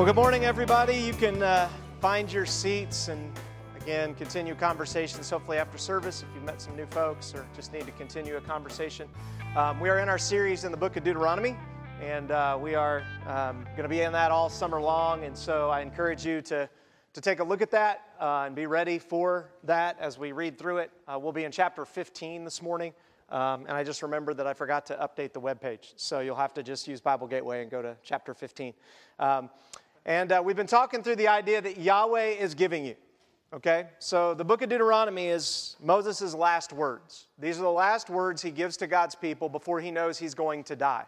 [0.00, 0.96] Well, good morning, everybody.
[0.96, 1.68] You can uh,
[2.00, 3.30] find your seats and
[3.76, 7.84] again continue conversations hopefully after service if you've met some new folks or just need
[7.84, 9.10] to continue a conversation.
[9.56, 11.54] Um, we are in our series in the book of Deuteronomy,
[12.00, 15.24] and uh, we are um, going to be in that all summer long.
[15.24, 16.66] And so I encourage you to,
[17.12, 20.58] to take a look at that uh, and be ready for that as we read
[20.58, 20.90] through it.
[21.06, 22.94] Uh, we'll be in chapter 15 this morning.
[23.28, 25.92] Um, and I just remembered that I forgot to update the webpage.
[25.96, 28.74] So you'll have to just use Bible Gateway and go to chapter 15.
[29.20, 29.50] Um,
[30.06, 32.94] and uh, we've been talking through the idea that Yahweh is giving you.
[33.52, 33.86] Okay?
[33.98, 37.26] So the book of Deuteronomy is Moses' last words.
[37.38, 40.64] These are the last words he gives to God's people before he knows he's going
[40.64, 41.04] to die.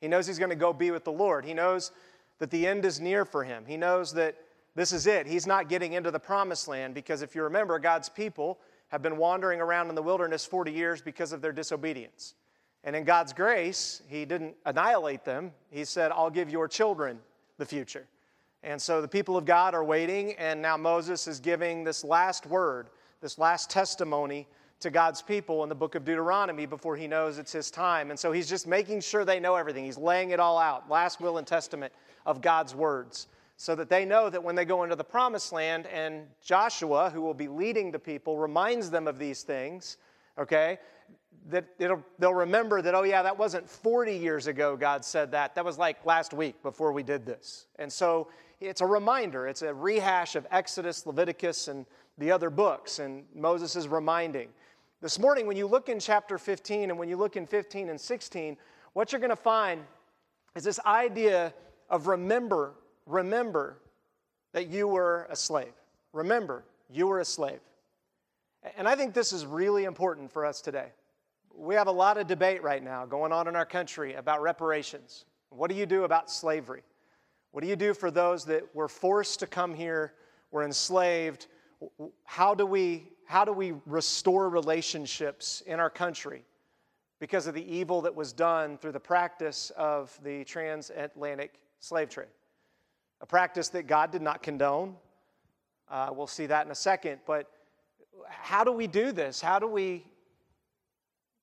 [0.00, 1.44] He knows he's going to go be with the Lord.
[1.44, 1.92] He knows
[2.38, 3.64] that the end is near for him.
[3.66, 4.36] He knows that
[4.74, 5.26] this is it.
[5.26, 8.58] He's not getting into the promised land because if you remember, God's people
[8.88, 12.34] have been wandering around in the wilderness 40 years because of their disobedience.
[12.82, 15.52] And in God's grace, He didn't annihilate them.
[15.70, 17.18] He said, I'll give your children
[17.58, 18.06] the future.
[18.62, 22.46] And so the people of God are waiting, and now Moses is giving this last
[22.46, 24.46] word, this last testimony
[24.80, 28.10] to God's people in the book of Deuteronomy before he knows it's his time.
[28.10, 29.84] And so he's just making sure they know everything.
[29.84, 31.92] He's laying it all out, last will and testament
[32.26, 35.86] of God's words, so that they know that when they go into the promised land
[35.86, 39.98] and Joshua, who will be leading the people, reminds them of these things,
[40.38, 40.78] okay,
[41.48, 45.54] that they'll remember that, oh, yeah, that wasn't 40 years ago God said that.
[45.54, 47.66] That was like last week before we did this.
[47.78, 48.28] And so
[48.60, 51.86] it's a reminder, it's a rehash of Exodus, Leviticus, and
[52.18, 54.48] the other books, and Moses is reminding.
[55.00, 57.98] This morning, when you look in chapter 15 and when you look in 15 and
[57.98, 58.56] 16,
[58.92, 59.82] what you're going to find
[60.54, 61.54] is this idea
[61.88, 62.74] of remember,
[63.06, 63.78] remember
[64.52, 65.72] that you were a slave.
[66.12, 67.60] Remember, you were a slave.
[68.76, 70.88] And I think this is really important for us today.
[71.54, 75.24] We have a lot of debate right now going on in our country about reparations.
[75.48, 76.82] What do you do about slavery?
[77.52, 80.14] What do you do for those that were forced to come here,
[80.50, 81.48] were enslaved?
[82.24, 86.44] How do we, how do we restore relationships in our country
[87.18, 92.28] because of the evil that was done through the practice of the transatlantic slave trade?
[93.20, 94.96] A practice that God did not condone.
[95.90, 97.20] Uh, we'll see that in a second.
[97.26, 97.50] But
[98.28, 99.40] how do we do this?
[99.40, 100.04] How do we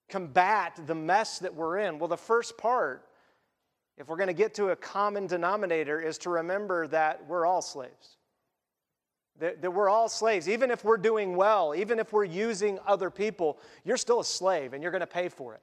[0.07, 1.99] combat the mess that we're in?
[1.99, 3.06] Well, the first part
[3.97, 7.61] if we're going to get to a common denominator, is to remember that we're all
[7.61, 8.17] slaves.
[9.39, 10.49] That, that, we're all slaves.
[10.49, 14.73] Even if we're doing well, even if we're using other people, you're still a slave
[14.73, 15.61] and you're going to pay for it.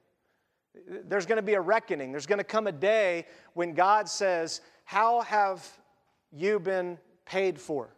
[1.07, 2.11] There's going to be a reckoning.
[2.11, 5.65] There's going to come a day when God says, How have
[6.31, 7.89] you been paid for?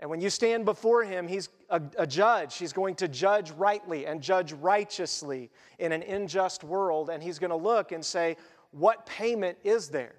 [0.00, 2.56] And when you stand before Him, He's a, a judge.
[2.56, 7.08] He's going to judge rightly and judge righteously in an unjust world.
[7.08, 8.36] And He's going to look and say,
[8.72, 10.14] what payment is there?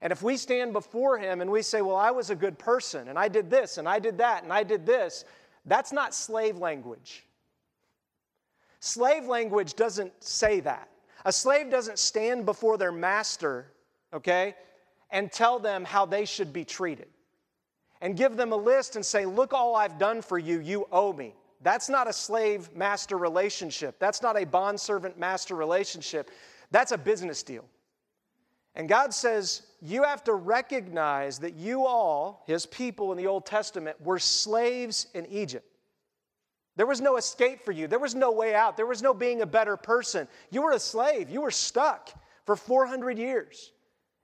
[0.00, 3.08] And if we stand before Him and we say, Well, I was a good person,
[3.08, 5.24] and I did this, and I did that, and I did this,
[5.64, 7.24] that's not slave language.
[8.80, 10.88] Slave language doesn't say that.
[11.24, 13.66] A slave doesn't stand before their master,
[14.12, 14.56] okay,
[15.10, 17.06] and tell them how they should be treated
[18.02, 21.12] and give them a list and say, Look, all I've done for you, you owe
[21.12, 21.34] me.
[21.62, 23.98] That's not a slave master relationship.
[24.00, 26.30] That's not a bond servant master relationship.
[26.72, 27.64] That's a business deal.
[28.74, 33.44] And God says, you have to recognize that you all, his people in the Old
[33.44, 35.66] Testament, were slaves in Egypt.
[36.76, 37.86] There was no escape for you.
[37.86, 38.76] There was no way out.
[38.76, 40.26] There was no being a better person.
[40.50, 41.28] You were a slave.
[41.28, 42.10] You were stuck
[42.46, 43.72] for 400 years.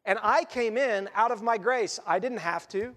[0.06, 2.00] And I came in out of my grace.
[2.06, 2.96] I didn't have to.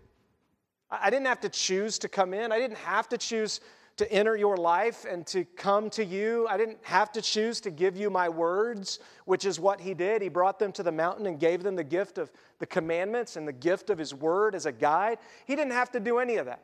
[0.89, 2.51] I didn't have to choose to come in.
[2.51, 3.59] I didn't have to choose
[4.01, 6.47] to enter your life and to come to you.
[6.49, 10.23] I didn't have to choose to give you my words, which is what he did.
[10.23, 13.47] He brought them to the mountain and gave them the gift of the commandments and
[13.47, 15.19] the gift of his word as a guide.
[15.45, 16.63] He didn't have to do any of that.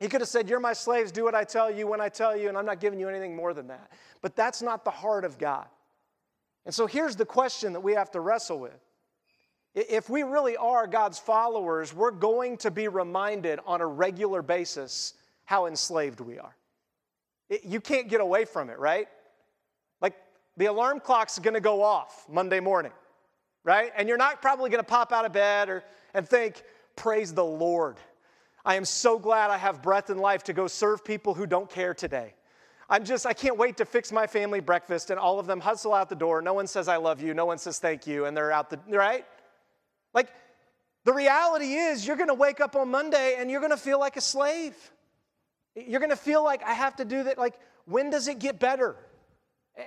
[0.00, 2.36] He could have said, You're my slaves, do what I tell you when I tell
[2.36, 3.90] you, and I'm not giving you anything more than that.
[4.20, 5.66] But that's not the heart of God.
[6.66, 8.84] And so here's the question that we have to wrestle with.
[9.74, 15.14] If we really are God's followers, we're going to be reminded on a regular basis
[15.46, 16.54] how enslaved we are.
[17.50, 19.08] It, you can't get away from it, right?
[20.00, 20.14] Like
[20.56, 22.92] the alarm clock's gonna go off Monday morning,
[23.64, 23.92] right?
[23.94, 26.62] And you're not probably gonna pop out of bed or, and think,
[26.96, 27.96] Praise the Lord.
[28.64, 31.68] I am so glad I have breath and life to go serve people who don't
[31.70, 32.34] care today.
[32.90, 35.94] I'm just, I can't wait to fix my family breakfast and all of them hustle
[35.94, 36.42] out the door.
[36.42, 37.32] No one says, I love you.
[37.32, 38.26] No one says, thank you.
[38.26, 39.24] And they're out the, right?
[40.12, 40.28] Like,
[41.04, 44.20] the reality is, you're gonna wake up on Monday and you're gonna feel like a
[44.20, 44.76] slave.
[45.74, 47.38] You're going to feel like I have to do that.
[47.38, 48.96] Like, when does it get better?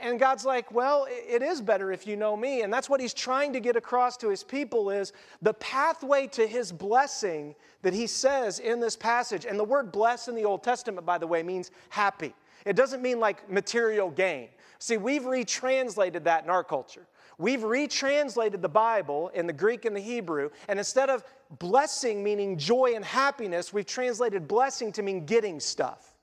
[0.01, 2.61] And God's like, well, it is better if you know me.
[2.61, 6.47] And that's what he's trying to get across to his people is the pathway to
[6.47, 9.45] his blessing that he says in this passage.
[9.45, 12.33] And the word bless in the Old Testament, by the way, means happy.
[12.65, 14.47] It doesn't mean like material gain.
[14.79, 17.05] See, we've retranslated that in our culture.
[17.37, 21.23] We've retranslated the Bible in the Greek and the Hebrew, and instead of
[21.59, 26.13] blessing meaning joy and happiness, we've translated blessing to mean getting stuff.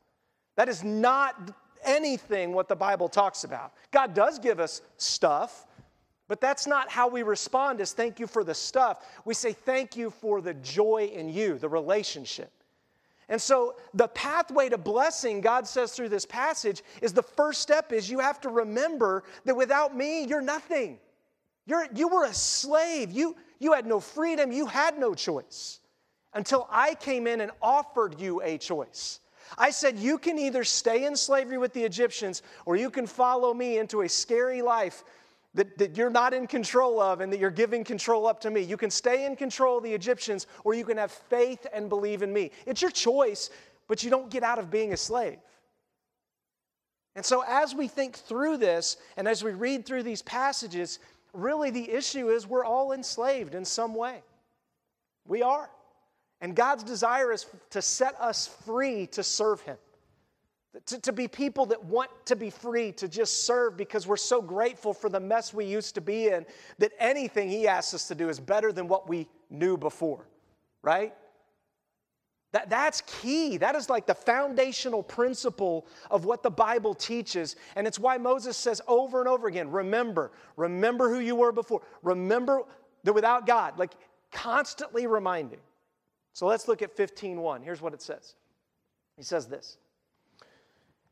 [0.56, 1.52] That is not
[1.84, 3.72] anything what the Bible talks about.
[3.90, 5.66] God does give us stuff,
[6.28, 9.04] but that's not how we respond is thank you for the stuff.
[9.24, 12.52] We say thank you for the joy in you, the relationship.
[13.30, 17.92] And so the pathway to blessing, God says through this passage, is the first step
[17.92, 20.98] is you have to remember that without me, you're nothing.
[21.64, 23.12] You're, you were a slave.
[23.12, 24.50] You, you had no freedom.
[24.50, 25.78] You had no choice
[26.34, 29.20] until I came in and offered you a choice.
[29.56, 33.54] I said, You can either stay in slavery with the Egyptians or you can follow
[33.54, 35.04] me into a scary life
[35.54, 38.60] that, that you're not in control of and that you're giving control up to me.
[38.60, 42.22] You can stay in control of the Egyptians or you can have faith and believe
[42.22, 42.52] in me.
[42.66, 43.50] It's your choice,
[43.88, 45.38] but you don't get out of being a slave.
[47.16, 51.00] And so, as we think through this and as we read through these passages,
[51.32, 54.22] really the issue is we're all enslaved in some way.
[55.26, 55.68] We are.
[56.40, 59.76] And God's desire is to set us free to serve Him.
[60.86, 64.40] To, to be people that want to be free to just serve because we're so
[64.40, 66.46] grateful for the mess we used to be in
[66.78, 70.28] that anything He asks us to do is better than what we knew before,
[70.82, 71.12] right?
[72.52, 73.56] That, that's key.
[73.58, 77.56] That is like the foundational principle of what the Bible teaches.
[77.76, 81.82] And it's why Moses says over and over again remember, remember who you were before.
[82.02, 82.62] Remember
[83.04, 83.92] that without God, like
[84.32, 85.60] constantly reminding.
[86.32, 87.62] So let's look at 15:1.
[87.62, 88.34] Here's what it says.
[89.16, 89.76] He says this.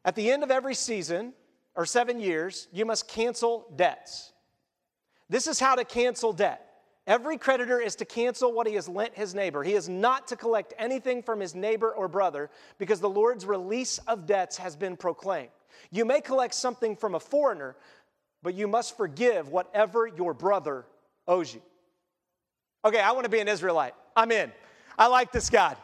[0.08, 1.34] At the end of every season,
[1.76, 4.32] or seven years, you must cancel debts.
[5.28, 6.64] This is how to cancel debt.
[7.06, 9.62] Every creditor is to cancel what he has lent his neighbor.
[9.62, 13.98] He is not to collect anything from his neighbor or brother because the Lord's release
[14.08, 15.50] of debts has been proclaimed.
[15.90, 17.76] You may collect something from a foreigner,
[18.42, 20.86] but you must forgive whatever your brother
[21.26, 21.60] owes you.
[22.82, 23.92] Okay, I want to be an Israelite.
[24.16, 24.52] I'm in.
[24.98, 25.76] I like this God.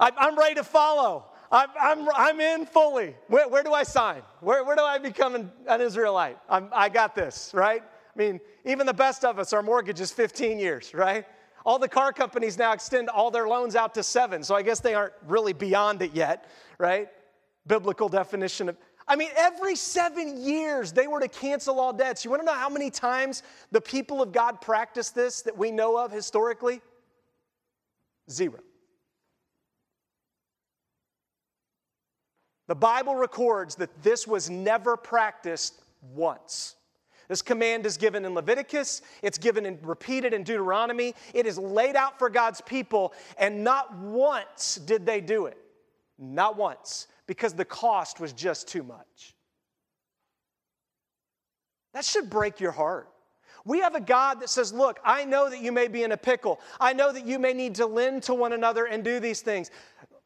[0.00, 1.26] I'm ready to follow.
[1.50, 3.14] I'm, I'm, I'm in fully.
[3.28, 4.22] Where, where do I sign?
[4.40, 6.38] Where, where do I become an, an Israelite?
[6.48, 7.82] I'm, I got this, right?
[7.82, 11.24] I mean, even the best of us, our mortgage is 15 years, right?
[11.64, 14.80] All the car companies now extend all their loans out to seven, so I guess
[14.80, 16.48] they aren't really beyond it yet,
[16.78, 17.08] right?
[17.66, 18.76] Biblical definition of.
[19.08, 22.24] I mean, every seven years they were to cancel all debts.
[22.24, 25.70] You want to know how many times the people of God practiced this that we
[25.70, 26.80] know of historically?
[28.30, 28.58] Zero.
[32.66, 35.80] The Bible records that this was never practiced
[36.14, 36.76] once.
[37.28, 41.14] This command is given in Leviticus, it's given and repeated in Deuteronomy.
[41.34, 45.58] It is laid out for God's people, and not once did they do it.
[46.18, 49.34] Not once, because the cost was just too much.
[51.94, 53.08] That should break your heart.
[53.64, 56.16] We have a God that says, Look, I know that you may be in a
[56.16, 56.60] pickle.
[56.78, 59.72] I know that you may need to lend to one another and do these things.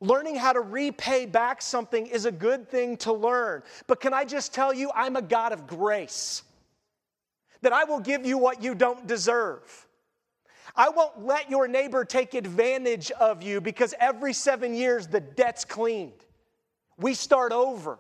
[0.01, 3.63] Learning how to repay back something is a good thing to learn.
[3.87, 6.43] But can I just tell you, I'm a God of grace,
[7.61, 9.87] that I will give you what you don't deserve.
[10.75, 15.65] I won't let your neighbor take advantage of you because every seven years the debt's
[15.65, 16.25] cleaned.
[16.97, 17.99] We start over.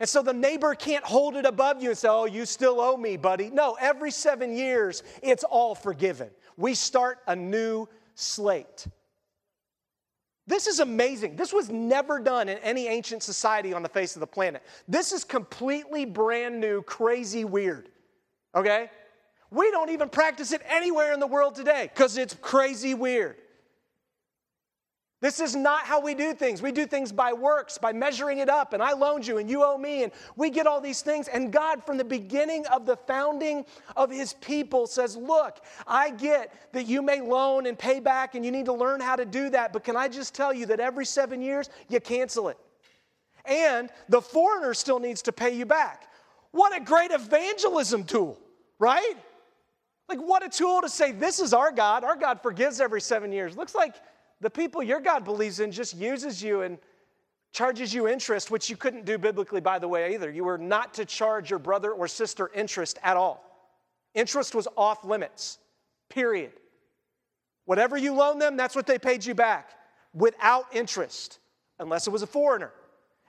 [0.00, 2.96] And so the neighbor can't hold it above you and say, Oh, you still owe
[2.96, 3.50] me, buddy.
[3.50, 6.28] No, every seven years, it's all forgiven.
[6.56, 8.86] We start a new slate.
[10.46, 11.36] This is amazing.
[11.36, 14.62] This was never done in any ancient society on the face of the planet.
[14.88, 17.88] This is completely brand new, crazy weird.
[18.54, 18.90] Okay?
[19.50, 23.36] We don't even practice it anywhere in the world today because it's crazy weird.
[25.22, 26.60] This is not how we do things.
[26.60, 29.62] We do things by works, by measuring it up, and I loaned you and you
[29.62, 31.28] owe me, and we get all these things.
[31.28, 33.64] And God, from the beginning of the founding
[33.96, 38.44] of His people, says, Look, I get that you may loan and pay back, and
[38.44, 40.80] you need to learn how to do that, but can I just tell you that
[40.80, 42.58] every seven years, you cancel it?
[43.44, 46.08] And the foreigner still needs to pay you back.
[46.50, 48.40] What a great evangelism tool,
[48.80, 49.14] right?
[50.08, 52.02] Like, what a tool to say, This is our God.
[52.02, 53.56] Our God forgives every seven years.
[53.56, 53.94] Looks like
[54.42, 56.78] the people your God believes in just uses you and
[57.52, 60.28] charges you interest, which you couldn't do biblically, by the way, either.
[60.30, 63.44] You were not to charge your brother or sister interest at all.
[64.14, 65.58] Interest was off limits,
[66.08, 66.52] period.
[67.66, 69.70] Whatever you loan them, that's what they paid you back
[70.12, 71.38] without interest,
[71.78, 72.72] unless it was a foreigner.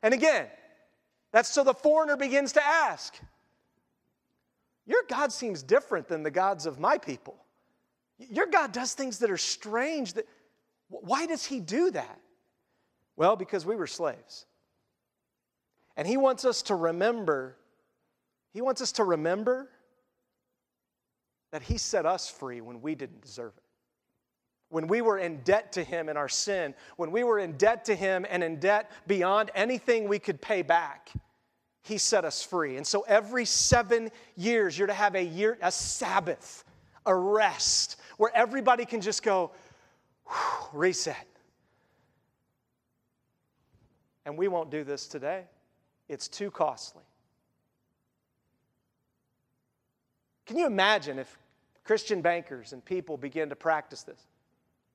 [0.01, 0.47] And again,
[1.31, 3.15] that's so the foreigner begins to ask,
[4.87, 7.35] Your God seems different than the gods of my people.
[8.17, 10.13] Your God does things that are strange.
[10.13, 10.25] That,
[11.01, 12.19] why does He do that?
[13.15, 14.45] Well, because we were slaves.
[15.95, 17.57] And He wants us to remember,
[18.53, 19.69] He wants us to remember
[21.51, 23.63] that He set us free when we didn't deserve it.
[24.69, 27.85] When we were in debt to Him in our sin, when we were in debt
[27.85, 31.11] to Him and in debt beyond anything we could pay back,
[31.83, 32.77] He set us free.
[32.77, 36.63] And so every seven years, you're to have a year, a Sabbath,
[37.05, 39.51] a rest, where everybody can just go,
[40.73, 41.27] reset.
[44.25, 45.43] And we won't do this today.
[46.07, 47.03] It's too costly.
[50.45, 51.37] Can you imagine if
[51.83, 54.27] Christian bankers and people begin to practice this?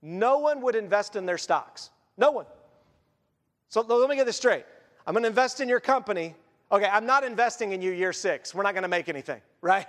[0.02, 1.90] No one would invest in their stocks.
[2.16, 2.46] No one.
[3.68, 4.64] So let me get this straight.
[5.06, 6.34] I'm going to invest in your company.
[6.70, 8.54] Okay, I'm not investing in you year six.
[8.54, 9.86] We're not going to make anything, right?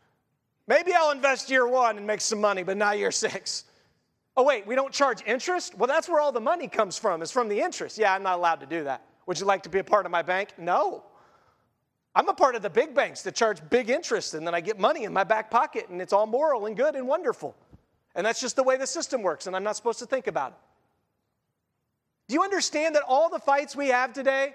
[0.66, 3.64] Maybe I'll invest year one and make some money, but not year six.
[4.36, 5.76] Oh, wait, we don't charge interest?
[5.76, 7.96] Well, that's where all the money comes from, is from the interest.
[7.96, 9.02] Yeah, I'm not allowed to do that.
[9.26, 10.50] Would you like to be a part of my bank?
[10.58, 11.04] No.
[12.14, 14.78] I'm a part of the big banks that charge big interest, and then I get
[14.78, 17.56] money in my back pocket, and it's all moral and good and wonderful.
[18.14, 20.52] And that's just the way the system works, and I'm not supposed to think about
[20.52, 20.58] it.
[22.28, 24.54] Do you understand that all the fights we have today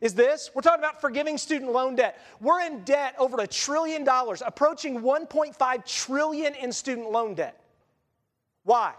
[0.00, 0.50] is this?
[0.54, 2.20] We're talking about forgiving student loan debt.
[2.40, 7.58] We're in debt over a trillion dollars, approaching 1.5 trillion in student loan debt.
[8.64, 8.94] Why?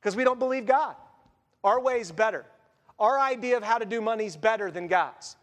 [0.00, 0.96] Because we don't believe God.
[1.62, 2.46] Our way is better.
[2.98, 5.36] Our idea of how to do money is better than God's.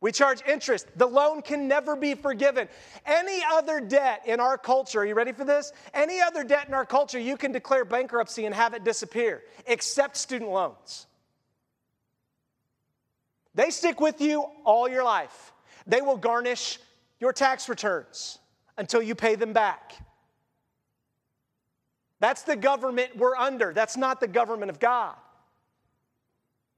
[0.00, 0.86] We charge interest.
[0.96, 2.68] The loan can never be forgiven.
[3.04, 5.72] Any other debt in our culture, are you ready for this?
[5.92, 10.16] Any other debt in our culture, you can declare bankruptcy and have it disappear, except
[10.16, 11.06] student loans.
[13.54, 15.52] They stick with you all your life.
[15.86, 16.78] They will garnish
[17.18, 18.38] your tax returns
[18.78, 19.92] until you pay them back.
[22.20, 23.72] That's the government we're under.
[23.72, 25.16] That's not the government of God.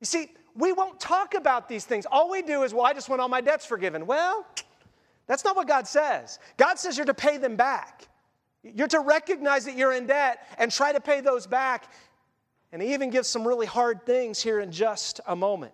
[0.01, 2.07] You see, we won't talk about these things.
[2.11, 4.07] All we do is, well, I just want all my debts forgiven.
[4.07, 4.47] Well,
[5.27, 6.39] that's not what God says.
[6.57, 8.09] God says you're to pay them back.
[8.63, 11.93] You're to recognize that you're in debt and try to pay those back.
[12.71, 15.73] And he even gives some really hard things here in just a moment.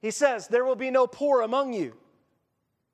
[0.00, 1.94] He says, There will be no poor among you.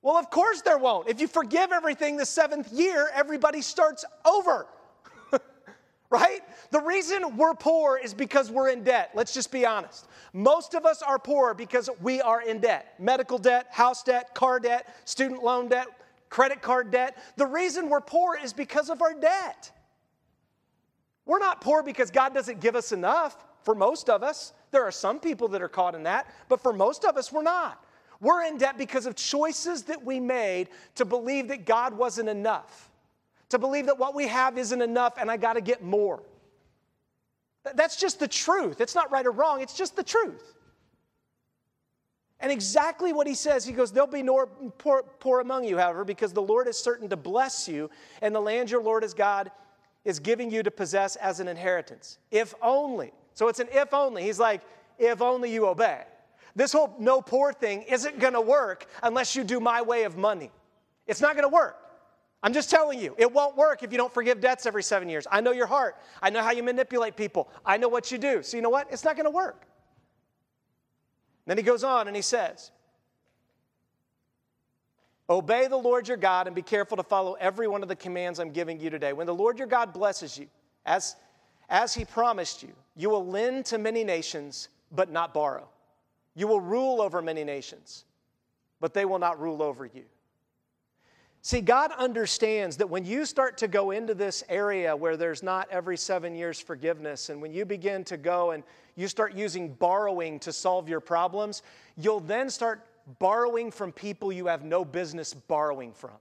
[0.02, 1.08] Well, of course there won't.
[1.08, 4.66] If you forgive everything the seventh year, everybody starts over
[6.12, 6.40] right?
[6.70, 9.10] The reason we're poor is because we're in debt.
[9.14, 10.06] Let's just be honest.
[10.34, 14.60] Most of us are poor because we are in debt medical debt, house debt, car
[14.60, 15.88] debt, student loan debt,
[16.28, 17.16] credit card debt.
[17.36, 19.72] The reason we're poor is because of our debt.
[21.24, 24.52] We're not poor because God doesn't give us enough for most of us.
[24.70, 27.42] There are some people that are caught in that, but for most of us, we're
[27.42, 27.82] not.
[28.20, 32.91] We're in debt because of choices that we made to believe that God wasn't enough
[33.52, 36.22] to believe that what we have isn't enough and I got to get more.
[37.74, 38.80] That's just the truth.
[38.80, 40.54] It's not right or wrong, it's just the truth.
[42.40, 44.46] And exactly what he says, he goes, There'll be no
[44.78, 47.88] poor, poor among you, however, because the Lord is certain to bless you,
[48.20, 49.50] and the land your Lord is God
[50.04, 52.18] is giving you to possess as an inheritance.
[52.32, 53.12] If only.
[53.34, 54.24] So it's an if only.
[54.24, 54.62] He's like,
[54.98, 56.02] If only you obey.
[56.56, 60.16] This whole no poor thing isn't going to work unless you do my way of
[60.16, 60.50] money.
[61.06, 61.76] It's not going to work.
[62.42, 65.26] I'm just telling you, it won't work if you don't forgive debts every seven years.
[65.30, 65.96] I know your heart.
[66.20, 67.48] I know how you manipulate people.
[67.64, 68.42] I know what you do.
[68.42, 68.88] So, you know what?
[68.90, 69.64] It's not going to work.
[71.46, 72.72] Then he goes on and he says,
[75.30, 78.40] Obey the Lord your God and be careful to follow every one of the commands
[78.40, 79.12] I'm giving you today.
[79.12, 80.48] When the Lord your God blesses you,
[80.84, 81.16] as,
[81.68, 85.68] as he promised you, you will lend to many nations, but not borrow.
[86.34, 88.04] You will rule over many nations,
[88.80, 90.04] but they will not rule over you.
[91.44, 95.66] See, God understands that when you start to go into this area where there's not
[95.72, 98.62] every seven years forgiveness, and when you begin to go and
[98.94, 101.62] you start using borrowing to solve your problems,
[101.96, 102.86] you'll then start
[103.18, 106.12] borrowing from people you have no business borrowing from.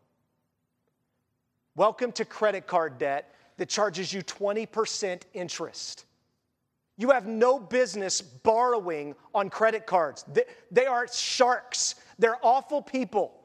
[1.75, 6.05] Welcome to credit card debt that charges you 20% interest.
[6.97, 10.25] You have no business borrowing on credit cards.
[10.33, 13.40] They, they are sharks, they're awful people.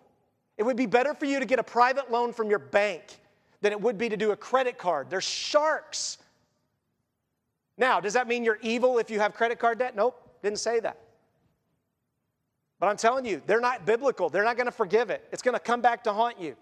[0.57, 3.21] It would be better for you to get a private loan from your bank
[3.61, 5.11] than it would be to do a credit card.
[5.11, 6.19] They're sharks.
[7.79, 9.95] Now, does that mean you're evil if you have credit card debt?
[9.95, 10.99] Nope, didn't say that.
[12.79, 14.29] But I'm telling you, they're not biblical.
[14.29, 15.27] They're not going to forgive it.
[15.33, 16.57] It's going to come back to haunt you.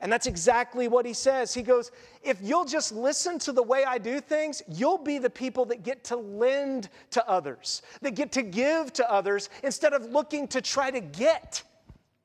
[0.00, 1.54] And that's exactly what he says.
[1.54, 5.30] He goes, If you'll just listen to the way I do things, you'll be the
[5.30, 10.04] people that get to lend to others, that get to give to others instead of
[10.06, 11.62] looking to try to get.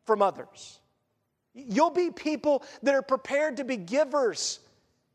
[0.09, 0.79] From others.
[1.53, 4.59] You'll be people that are prepared to be givers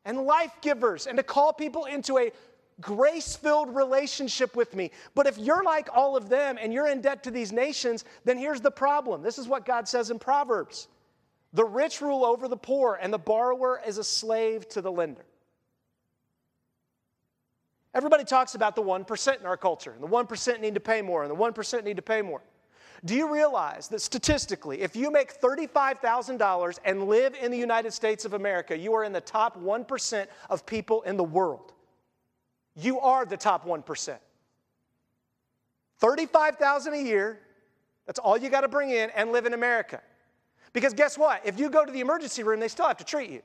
[0.05, 2.31] and life givers and to call people into a
[2.81, 4.93] grace filled relationship with me.
[5.17, 8.39] But if you're like all of them and you're in debt to these nations, then
[8.39, 9.21] here's the problem.
[9.21, 10.87] This is what God says in Proverbs
[11.53, 15.25] the rich rule over the poor, and the borrower is a slave to the lender.
[17.95, 21.23] Everybody talks about the 1% in our culture, and the 1% need to pay more,
[21.23, 22.43] and the 1% need to pay more.
[23.05, 28.25] Do you realize that statistically, if you make $35,000 and live in the United States
[28.25, 31.73] of America, you are in the top 1% of people in the world?
[32.77, 34.19] You are the top 1%.
[35.99, 37.41] 35,000 a year,
[38.07, 40.01] that's all you got to bring in and live in America.
[40.73, 41.41] Because guess what?
[41.45, 43.43] If you go to the emergency room, they still have to treat you.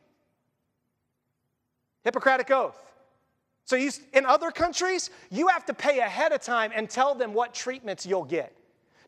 [2.04, 2.80] Hippocratic oath.
[3.66, 7.34] So you, in other countries, you have to pay ahead of time and tell them
[7.34, 8.56] what treatments you'll get.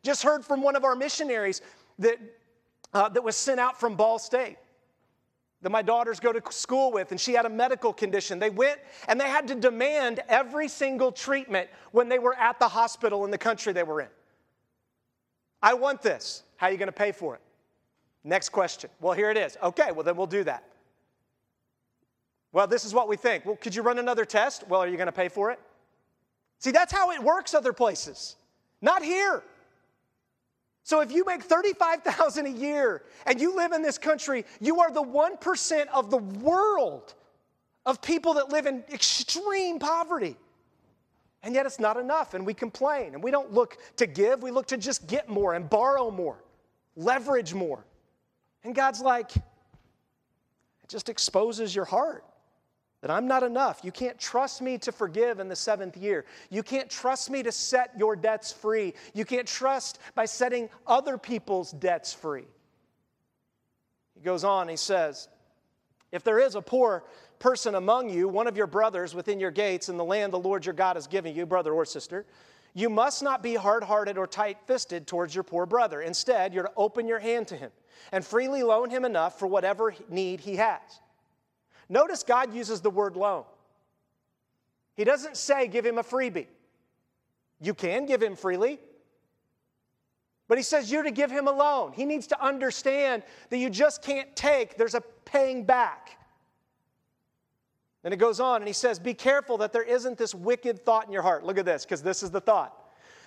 [0.04, 1.62] Just heard from one of our missionaries
[2.00, 2.18] that,
[2.94, 4.58] uh, that was sent out from Ball State
[5.62, 8.40] that my daughters go to school with, and she had a medical condition.
[8.40, 12.68] They went and they had to demand every single treatment when they were at the
[12.68, 14.08] hospital in the country they were in.
[15.62, 16.44] I want this.
[16.58, 17.42] How are you going to pay for it?
[18.24, 18.90] Next question.
[19.00, 19.58] Well, here it is.
[19.62, 20.64] Okay, well, then we'll do that.
[22.54, 23.46] Well, this is what we think.
[23.46, 24.68] Well, could you run another test?
[24.68, 25.60] Well, are you going to pay for it?
[26.60, 28.36] See, that's how it works other places,
[28.82, 29.44] not here.
[30.84, 34.92] So if you make 35,000 a year and you live in this country, you are
[34.92, 37.14] the 1% of the world
[37.86, 40.36] of people that live in extreme poverty.
[41.44, 44.52] And yet it's not enough and we complain and we don't look to give, we
[44.52, 46.44] look to just get more and borrow more,
[46.96, 47.86] leverage more.
[48.64, 49.44] And God's like, it
[50.88, 52.24] just exposes your heart
[53.02, 53.82] that I'm not enough.
[53.84, 56.26] You can't trust me to forgive in the seventh year.
[56.50, 58.94] You can't trust me to set your debts free.
[59.14, 62.46] You can't trust by setting other people's debts free.
[64.16, 65.30] He goes on, he says,
[66.12, 67.04] If there is a poor
[67.40, 70.64] person among you, one of your brothers within your gates in the land the Lord
[70.64, 72.28] your God is giving you, brother or sister,
[72.76, 76.02] you must not be hard hearted or tight fisted towards your poor brother.
[76.02, 77.72] Instead, you're to open your hand to him
[78.12, 80.80] and freely loan him enough for whatever need he has.
[81.92, 83.44] Notice God uses the word loan.
[84.96, 86.48] He doesn't say give him a freebie.
[87.60, 88.80] You can give him freely,
[90.48, 91.92] but he says you're to give him a loan.
[91.92, 96.18] He needs to understand that you just can't take, there's a paying back.
[98.04, 101.08] Then it goes on and he says, Be careful that there isn't this wicked thought
[101.08, 101.44] in your heart.
[101.44, 102.74] Look at this, because this is the thought.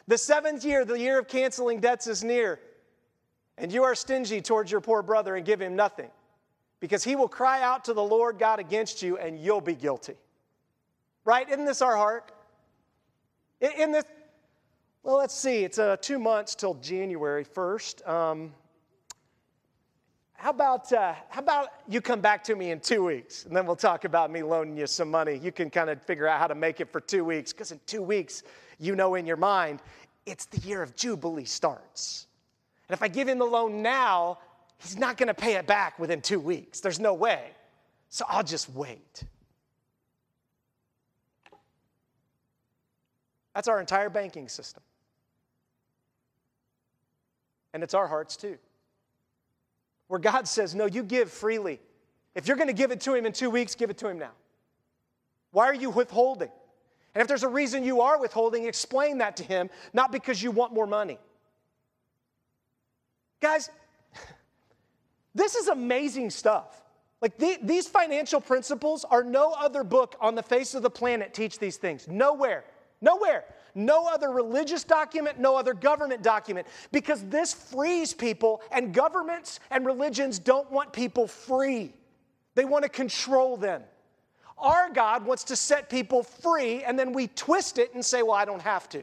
[0.09, 2.61] The seventh year, the year of canceling debts, is near,
[3.59, 6.11] and you are stingy towards your poor brother and give him nothing
[6.85, 10.17] because he will cry out to the Lord God against you and you'll be guilty.
[11.25, 11.49] Right?
[11.49, 12.31] Isn't this our heart?
[13.59, 14.05] In this,
[15.03, 18.07] well, let's see, it's uh, two months till January 1st.
[18.07, 18.53] Um,
[20.35, 23.65] how about, uh, how about you come back to me in two weeks and then
[23.65, 25.41] we'll talk about me loaning you some money.
[25.43, 27.81] You can kind of figure out how to make it for two weeks because in
[27.87, 28.43] two weeks,
[28.79, 29.81] you know in your mind,
[30.27, 32.27] it's the year of Jubilee starts.
[32.91, 34.37] And if I give him the loan now,
[34.79, 36.81] he's not going to pay it back within two weeks.
[36.81, 37.51] There's no way.
[38.09, 39.25] So I'll just wait.
[43.55, 44.83] That's our entire banking system.
[47.73, 48.59] And it's our hearts too.
[50.09, 51.81] Where God says, No, you give freely.
[52.35, 54.19] If you're going to give it to him in two weeks, give it to him
[54.19, 54.33] now.
[55.53, 56.51] Why are you withholding?
[57.15, 60.51] And if there's a reason you are withholding, explain that to him, not because you
[60.51, 61.19] want more money.
[63.41, 63.71] Guys,
[65.35, 66.83] this is amazing stuff.
[67.21, 71.33] Like the, these financial principles are no other book on the face of the planet
[71.33, 72.07] teach these things.
[72.07, 72.65] Nowhere.
[73.01, 73.45] Nowhere.
[73.75, 76.67] No other religious document, no other government document.
[76.93, 81.93] Because this frees people, and governments and religions don't want people free.
[82.55, 83.83] They want to control them.
[84.59, 88.33] Our God wants to set people free, and then we twist it and say, well,
[88.33, 89.03] I don't have to.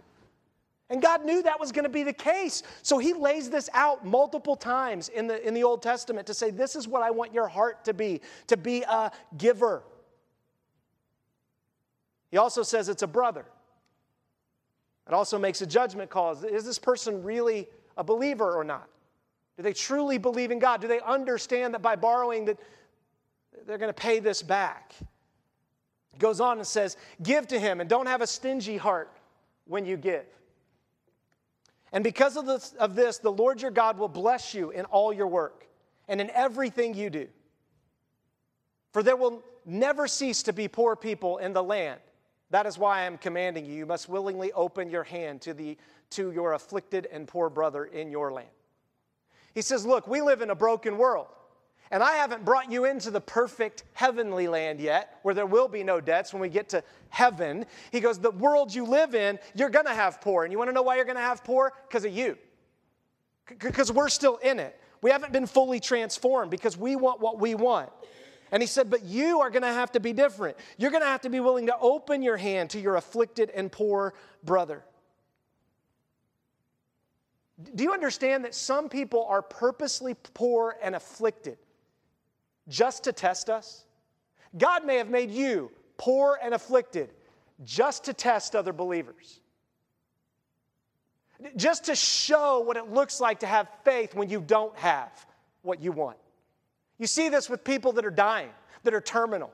[0.91, 2.63] And God knew that was going to be the case.
[2.82, 6.51] So he lays this out multiple times in the, in the Old Testament to say,
[6.51, 9.84] This is what I want your heart to be, to be a giver.
[12.30, 13.45] He also says it's a brother.
[15.08, 16.34] It also makes a judgment call.
[16.43, 18.88] Is this person really a believer or not?
[19.56, 20.82] Do they truly believe in God?
[20.82, 22.58] Do they understand that by borrowing that
[23.65, 24.93] they're going to pay this back?
[24.99, 29.10] It goes on and says, Give to him and don't have a stingy heart
[29.65, 30.25] when you give.
[31.91, 35.12] And because of this, of this, the Lord your God will bless you in all
[35.12, 35.67] your work
[36.08, 37.27] and in everything you do.
[38.91, 41.99] For there will never cease to be poor people in the land.
[42.49, 43.73] That is why I am commanding you.
[43.73, 45.77] You must willingly open your hand to, the,
[46.12, 48.49] to your afflicted and poor brother in your land.
[49.54, 51.27] He says, Look, we live in a broken world.
[51.91, 55.84] And I haven't brought you into the perfect heavenly land yet, where there will be
[55.84, 57.65] no debts when we get to heaven.
[57.91, 60.43] He goes, The world you live in, you're going to have poor.
[60.43, 61.73] And you want to know why you're going to have poor?
[61.88, 62.38] Because of you.
[63.60, 64.80] Because we're still in it.
[65.01, 67.89] We haven't been fully transformed because we want what we want.
[68.54, 70.56] And he said, But you are going to have to be different.
[70.77, 73.69] You're going to have to be willing to open your hand to your afflicted and
[73.69, 74.13] poor
[74.45, 74.86] brother.
[77.75, 81.58] Do you understand that some people are purposely poor and afflicted?
[82.71, 83.86] Just to test us?
[84.57, 87.10] God may have made you poor and afflicted
[87.63, 89.39] just to test other believers.
[91.55, 95.12] Just to show what it looks like to have faith when you don't have
[95.62, 96.17] what you want.
[96.97, 98.49] You see this with people that are dying,
[98.84, 99.51] that are terminal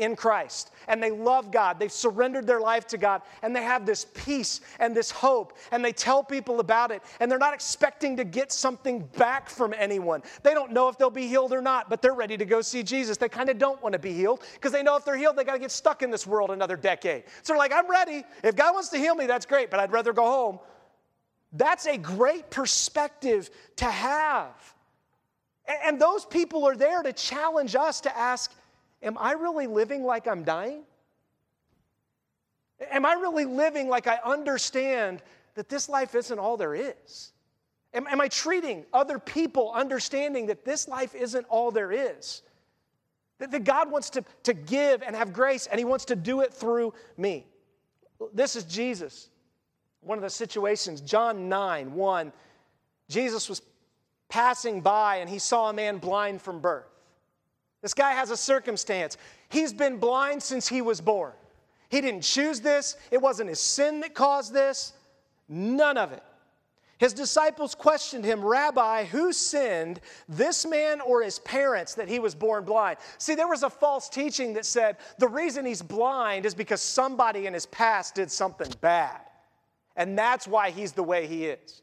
[0.00, 1.78] in Christ and they love God.
[1.78, 5.84] They've surrendered their life to God and they have this peace and this hope and
[5.84, 10.22] they tell people about it and they're not expecting to get something back from anyone.
[10.42, 12.82] They don't know if they'll be healed or not, but they're ready to go see
[12.82, 13.16] Jesus.
[13.16, 15.44] They kind of don't want to be healed because they know if they're healed, they
[15.44, 17.24] got to get stuck in this world another decade.
[17.42, 18.24] So they're like, I'm ready.
[18.42, 20.58] If God wants to heal me, that's great, but I'd rather go home.
[21.52, 24.74] That's a great perspective to have.
[25.84, 28.52] And those people are there to challenge us to ask,
[29.02, 30.82] Am I really living like I'm dying?
[32.90, 35.22] Am I really living like I understand
[35.54, 37.32] that this life isn't all there is?
[37.92, 42.42] Am, am, I treating other people understanding that this life isn't all there is?
[43.38, 46.40] That, that God wants to, to give and have grace, and He wants to do
[46.40, 47.46] it through me.
[48.32, 49.28] This is Jesus.
[50.02, 52.32] One of the situations, John 9 1,
[53.08, 53.60] Jesus was
[54.30, 56.86] passing by and he saw a man blind from birth.
[57.82, 59.16] This guy has a circumstance.
[59.48, 61.32] He's been blind since he was born.
[61.88, 64.92] He didn't choose this, it wasn't his sin that caused this,
[65.48, 66.22] none of it.
[66.98, 72.34] His disciples questioned him, Rabbi, who sinned, this man or his parents, that he was
[72.34, 72.98] born blind?
[73.16, 77.46] See, there was a false teaching that said the reason he's blind is because somebody
[77.46, 79.22] in his past did something bad.
[79.96, 81.80] And that's why he's the way he is.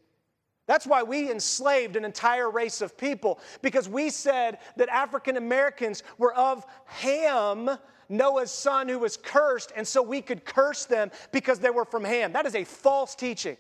[0.67, 6.03] That's why we enslaved an entire race of people, because we said that African Americans
[6.17, 7.69] were of Ham,
[8.09, 12.03] Noah's son who was cursed, and so we could curse them because they were from
[12.03, 12.33] Ham.
[12.33, 13.57] That is a false teaching.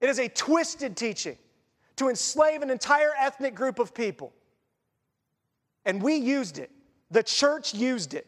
[0.00, 1.38] It is a twisted teaching
[1.94, 4.32] to enslave an entire ethnic group of people.
[5.84, 6.70] And we used it,
[7.12, 8.26] the church used it.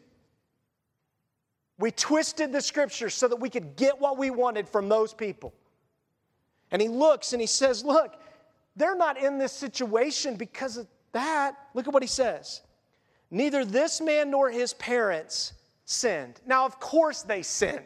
[1.77, 5.53] We twisted the scriptures so that we could get what we wanted from those people.
[6.71, 8.15] And he looks and he says, Look,
[8.75, 11.55] they're not in this situation because of that.
[11.73, 12.61] Look at what he says.
[13.31, 15.53] Neither this man nor his parents
[15.85, 16.41] sinned.
[16.45, 17.83] Now, of course, they sinned.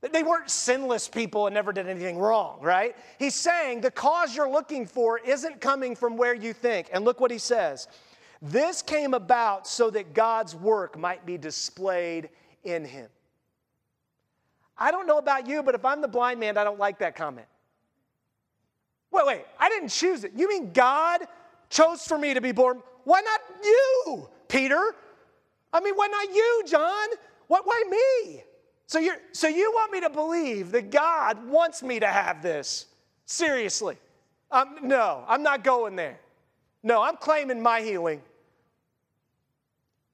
[0.00, 2.94] They weren't sinless people and never did anything wrong, right?
[3.18, 6.90] He's saying the cause you're looking for isn't coming from where you think.
[6.92, 7.88] And look what he says
[8.42, 12.28] this came about so that God's work might be displayed
[12.64, 13.08] in him.
[14.76, 17.16] I don't know about you, but if I'm the blind man, I don't like that
[17.16, 17.46] comment.
[19.14, 20.32] Wait, wait, I didn't choose it.
[20.34, 21.20] You mean God
[21.70, 22.82] chose for me to be born?
[23.04, 24.96] Why not you, Peter?
[25.72, 27.08] I mean, why not you, John?
[27.46, 28.42] What, why me?
[28.88, 32.86] So, you're, so you want me to believe that God wants me to have this?
[33.24, 33.98] Seriously?
[34.50, 36.18] Um, no, I'm not going there.
[36.82, 38.20] No, I'm claiming my healing.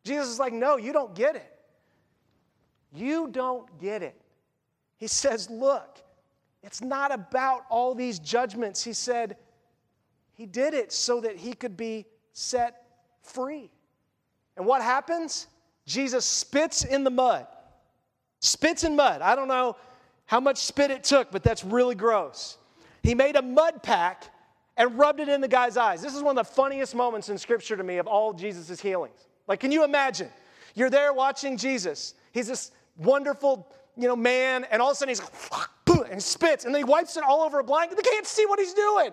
[0.04, 1.58] Jesus is like, no, you don't get it.
[2.94, 4.20] You don't get it.
[4.98, 5.98] He says, look,
[6.62, 8.84] it's not about all these judgments.
[8.84, 9.36] He said
[10.32, 12.82] he did it so that he could be set
[13.22, 13.70] free.
[14.56, 15.46] And what happens?
[15.86, 17.46] Jesus spits in the mud.
[18.40, 19.22] Spits in mud.
[19.22, 19.76] I don't know
[20.26, 22.58] how much spit it took, but that's really gross.
[23.02, 24.24] He made a mud pack
[24.76, 26.00] and rubbed it in the guy's eyes.
[26.00, 29.26] This is one of the funniest moments in Scripture to me of all Jesus' healings.
[29.46, 30.28] Like, can you imagine?
[30.74, 32.14] You're there watching Jesus.
[32.32, 35.32] He's this wonderful, you know, man, and all of a sudden he's like,
[36.10, 37.96] and spits, and then he wipes it all over a blanket.
[37.96, 39.10] They can't see what he's doing.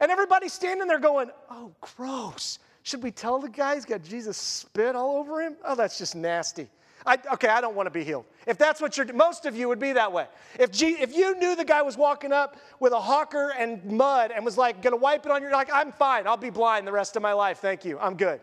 [0.00, 2.58] And everybody's standing there going, oh, gross.
[2.82, 5.56] Should we tell the guy he's got Jesus spit all over him?
[5.64, 6.68] Oh, that's just nasty.
[7.04, 8.24] I, okay, I don't want to be healed.
[8.46, 10.26] If that's what you're, most of you would be that way.
[10.58, 14.32] If, G, if you knew the guy was walking up with a hawker and mud
[14.32, 16.26] and was like, gonna wipe it on your, like, I'm fine.
[16.26, 17.58] I'll be blind the rest of my life.
[17.58, 17.98] Thank you.
[17.98, 18.40] I'm good.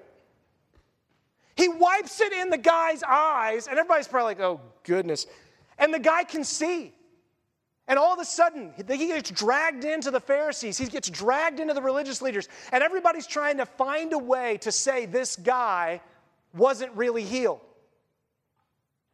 [1.56, 5.28] He wipes it in the guy's eyes, and everybody's probably like, oh, goodness.
[5.78, 6.94] And the guy can see.
[7.88, 10.78] And all of a sudden, he gets dragged into the Pharisees.
[10.78, 12.48] He gets dragged into the religious leaders.
[12.72, 16.02] And everybody's trying to find a way to say this guy
[16.56, 17.60] wasn't really healed.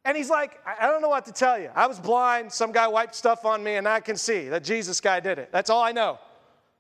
[0.06, 1.72] And he's like, I don't know what to tell you.
[1.76, 2.52] I was blind.
[2.52, 5.52] Some guy wiped stuff on me, and I can see that Jesus guy did it.
[5.52, 6.20] That's all I know.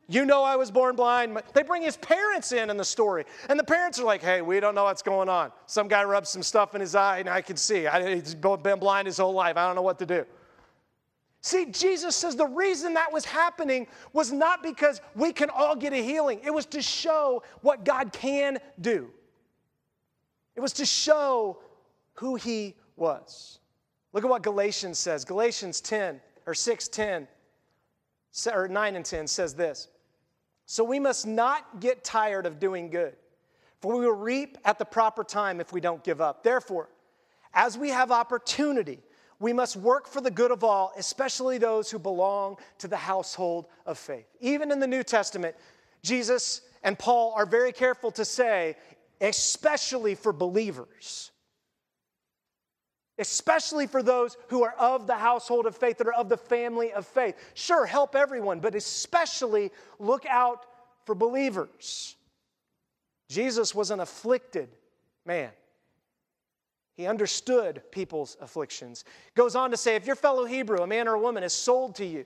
[0.08, 1.40] You know I was born blind.
[1.54, 3.26] They bring his parents in in the story.
[3.48, 5.52] And the parents are like, hey, we don't know what's going on.
[5.68, 7.86] Some guy rubs some stuff in his eye and I can see.
[7.86, 9.56] I, he's been blind his whole life.
[9.56, 10.26] I don't know what to do.
[11.42, 15.94] See, Jesus says the reason that was happening was not because we can all get
[15.94, 19.10] a healing, it was to show what God can do.
[20.56, 21.60] It was to show
[22.16, 23.60] who he was.
[24.12, 25.24] Look at what Galatians says.
[25.24, 27.28] Galatians 10 or 6 10
[28.54, 29.88] or 9 and 10 says this.
[30.66, 33.16] So we must not get tired of doing good,
[33.80, 36.44] for we will reap at the proper time if we don't give up.
[36.44, 36.90] Therefore,
[37.54, 39.00] as we have opportunity,
[39.40, 43.68] we must work for the good of all, especially those who belong to the household
[43.86, 44.28] of faith.
[44.42, 45.56] Even in the New Testament,
[46.04, 48.76] Jesus and Paul are very careful to say,
[49.22, 51.32] especially for believers.
[53.18, 56.92] Especially for those who are of the household of faith, that are of the family
[56.92, 57.36] of faith.
[57.54, 60.66] Sure, help everyone, but especially look out
[61.06, 62.16] for believers.
[63.30, 64.70] Jesus was an afflicted
[65.26, 65.52] man.
[67.00, 69.06] He understood people's afflictions.
[69.34, 71.96] Goes on to say if your fellow Hebrew, a man or a woman, is sold
[71.96, 72.26] to you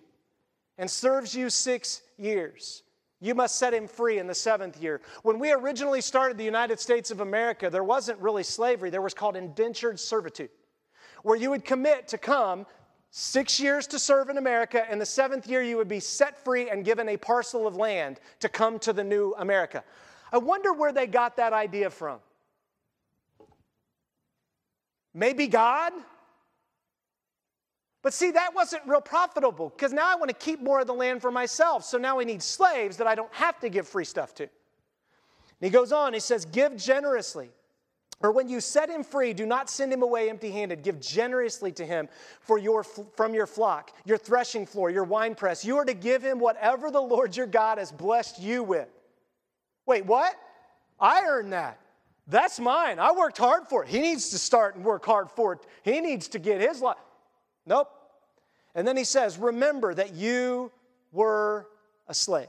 [0.80, 2.82] and serves you six years,
[3.22, 5.02] you must set him free in the seventh year.
[5.22, 9.14] When we originally started the United States of America, there wasn't really slavery, there was
[9.14, 10.50] called indentured servitude,
[11.22, 12.66] where you would commit to come
[13.12, 16.72] six years to serve in America, and the seventh year you would be set free
[16.72, 19.84] and given a parcel of land to come to the new America.
[20.32, 22.18] I wonder where they got that idea from.
[25.14, 25.94] Maybe God?
[28.02, 30.94] But see, that wasn't real profitable because now I want to keep more of the
[30.94, 31.86] land for myself.
[31.86, 34.44] So now we need slaves that I don't have to give free stuff to.
[34.44, 34.50] And
[35.62, 37.50] he goes on, he says, Give generously.
[38.20, 40.82] Or when you set him free, do not send him away empty handed.
[40.82, 42.08] Give generously to him
[42.40, 45.66] for your, from your flock, your threshing floor, your winepress.
[45.66, 48.88] You are to give him whatever the Lord your God has blessed you with.
[49.86, 50.36] Wait, what?
[51.00, 51.80] I earned that.
[52.28, 53.00] That's mine.
[53.00, 53.90] I worked hard for it.
[53.90, 55.60] He needs to start and work hard for it.
[55.84, 56.98] He needs to get his life.
[57.66, 57.90] Nope.
[58.76, 60.72] And then he says, Remember that you
[61.12, 61.68] were
[62.08, 62.48] a slave.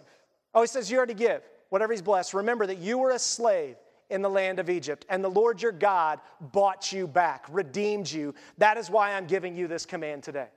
[0.54, 2.34] Oh, he says, You are to give whatever he's blessed.
[2.34, 3.76] Remember that you were a slave
[4.10, 6.20] in the land of Egypt, and the Lord your God
[6.52, 8.34] bought you back, redeemed you.
[8.58, 10.48] That is why I'm giving you this command today.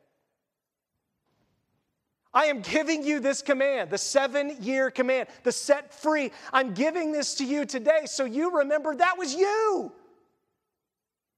[2.38, 6.32] I am giving you this command, the seven year command, the set free.
[6.54, 9.92] I'm giving this to you today so you remember that was you.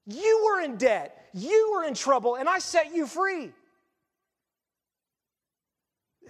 [0.04, 3.50] You were in debt, you were in trouble, and I set you free.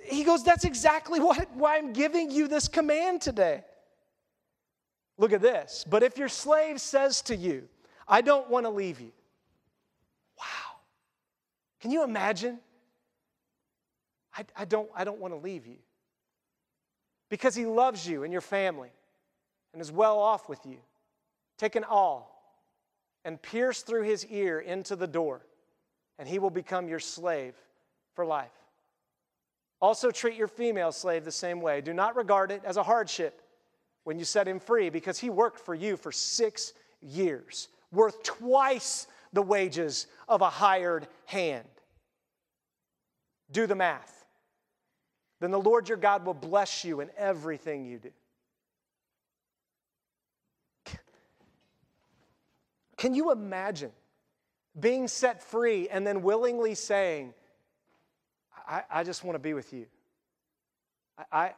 [0.05, 3.65] He goes, That's exactly what, why I'm giving you this command today.
[5.19, 5.85] Look at this.
[5.91, 7.69] But if your slave says to you,
[8.07, 9.11] I don't want to leave you.
[10.39, 10.77] Wow.
[11.81, 12.61] Can you imagine?
[14.37, 15.79] I, I don't, I don't want to leave you.
[17.29, 18.91] Because he loves you and your family
[19.73, 20.79] and is well off with you.
[21.59, 22.27] Take an awl
[23.25, 25.43] and pierce through his ear into the door,
[26.19, 27.55] and he will become your slave
[28.15, 28.51] for life.
[29.81, 31.81] Also, treat your female slave the same way.
[31.81, 33.43] Do not regard it as a hardship
[34.05, 39.07] when you set him free, because he worked for you for six years, worth twice
[39.33, 41.69] the wages of a hired hand.
[43.53, 44.20] Do the math
[45.41, 48.11] then the Lord your God will bless you in everything you do.
[52.97, 53.93] Can you imagine
[54.79, 57.33] being set free and then willingly saying,
[58.69, 59.87] I, I just want to be with you?
[61.17, 61.55] I, I,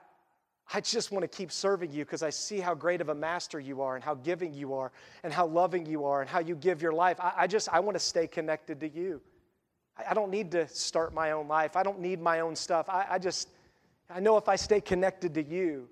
[0.73, 3.59] I just want to keep serving you because I see how great of a master
[3.59, 4.93] you are and how giving you are
[5.25, 7.19] and how loving you are and how you give your life.
[7.21, 9.21] I, I just, I want to stay connected to you.
[9.99, 11.77] I, I, don't need to start my own life.
[11.77, 12.89] I don't need my own stuff.
[12.89, 13.49] I, I just,
[14.11, 15.89] I know if I stay connected to you,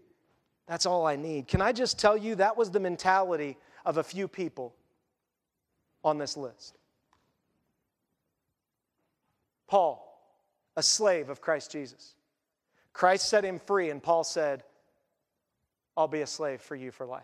[0.66, 1.48] that's all I need.
[1.48, 4.74] Can I just tell you that was the mentality of a few people
[6.04, 6.76] on this list?
[9.66, 10.06] Paul,
[10.76, 12.14] a slave of Christ Jesus.
[12.92, 14.64] Christ set him free, and Paul said,
[15.96, 17.22] I'll be a slave for you for life.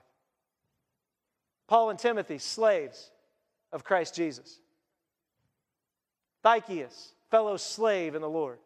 [1.67, 3.11] Paul and Timothy, slaves
[3.73, 4.61] of Christ Jesus.
[6.43, 8.59] Tychicus, fellow slave in the Lord.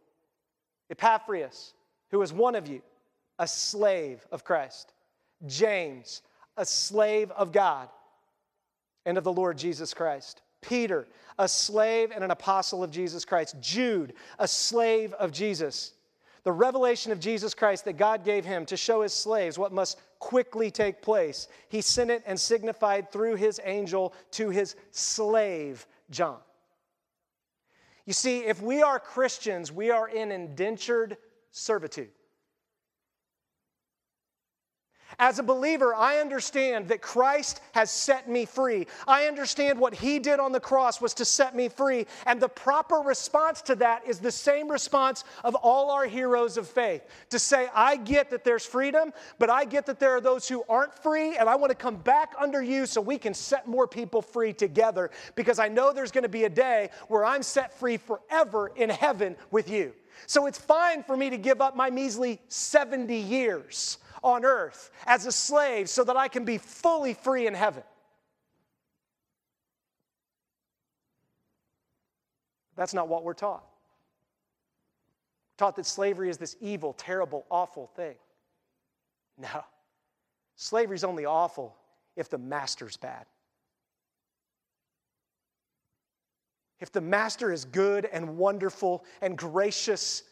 [0.90, 1.72] Epaphras,
[2.10, 2.82] who is one of you,
[3.38, 4.92] a slave of Christ.
[5.46, 6.22] James,
[6.56, 7.88] a slave of God
[9.06, 10.42] and of the Lord Jesus Christ.
[10.60, 11.06] Peter,
[11.38, 13.56] a slave and an apostle of Jesus Christ.
[13.60, 15.94] Jude, a slave of Jesus.
[16.42, 19.98] The revelation of Jesus Christ that God gave him to show his slaves what must
[20.18, 26.36] quickly take place, he sent it and signified through his angel to his slave, John.
[28.04, 31.16] You see, if we are Christians, we are in indentured
[31.50, 32.10] servitude.
[35.18, 38.86] As a believer, I understand that Christ has set me free.
[39.06, 42.06] I understand what He did on the cross was to set me free.
[42.26, 46.68] And the proper response to that is the same response of all our heroes of
[46.68, 50.48] faith to say, I get that there's freedom, but I get that there are those
[50.48, 53.66] who aren't free, and I want to come back under you so we can set
[53.66, 57.42] more people free together because I know there's going to be a day where I'm
[57.42, 59.92] set free forever in heaven with you.
[60.26, 65.26] So it's fine for me to give up my measly 70 years on earth as
[65.26, 67.82] a slave so that I can be fully free in heaven.
[72.76, 73.64] That's not what we're taught.
[75.52, 78.14] We're taught that slavery is this evil, terrible, awful thing.
[79.36, 79.64] No.
[80.56, 81.76] Slavery is only awful
[82.16, 83.26] if the master's bad.
[86.80, 90.22] If the master is good and wonderful and gracious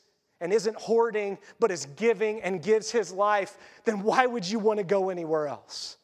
[0.40, 4.78] and isn't hoarding, but is giving and gives his life, then why would you want
[4.78, 5.98] to go anywhere else?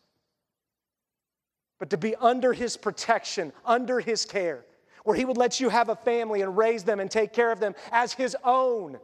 [1.79, 4.65] But to be under his protection, under his care,
[5.05, 7.61] where he would let you have a family and raise them and take care of
[7.61, 8.99] them as his own.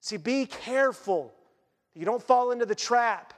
[0.00, 1.34] See, be careful.
[1.94, 3.34] You don't fall into the trap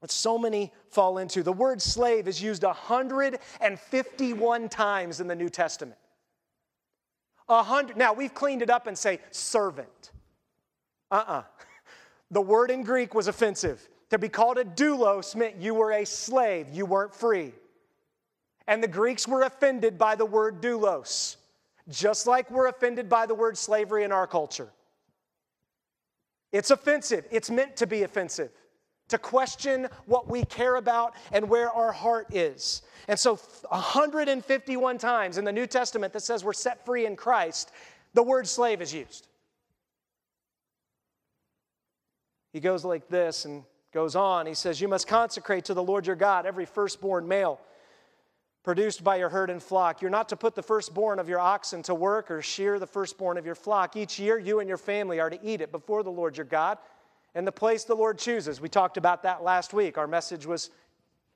[0.00, 1.42] that so many fall into.
[1.42, 5.98] The word slave is used 151 times in the New Testament.
[7.48, 7.96] A hundred.
[7.96, 10.12] Now we've cleaned it up and say servant.
[11.10, 11.32] Uh uh-uh.
[11.32, 11.42] uh
[12.30, 13.88] The word in Greek was offensive.
[14.10, 17.52] To be called a doulos meant you were a slave, you weren't free.
[18.66, 21.36] And the Greeks were offended by the word doulos,
[21.88, 24.68] just like we're offended by the word slavery in our culture.
[26.52, 28.50] It's offensive, it's meant to be offensive
[29.08, 32.82] to question what we care about and where our heart is.
[33.08, 33.36] And so,
[33.68, 37.70] 151 times in the New Testament that says we're set free in Christ,
[38.14, 39.28] the word slave is used.
[42.52, 44.46] He goes like this and goes on.
[44.46, 47.60] He says, You must consecrate to the Lord your God every firstborn male
[48.64, 50.02] produced by your herd and flock.
[50.02, 53.38] You're not to put the firstborn of your oxen to work or shear the firstborn
[53.38, 53.96] of your flock.
[53.96, 56.76] Each year, you and your family are to eat it before the Lord your God
[57.34, 58.60] and the place the Lord chooses.
[58.60, 59.98] We talked about that last week.
[59.98, 60.68] Our message was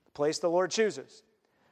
[0.04, 1.22] the place the Lord chooses.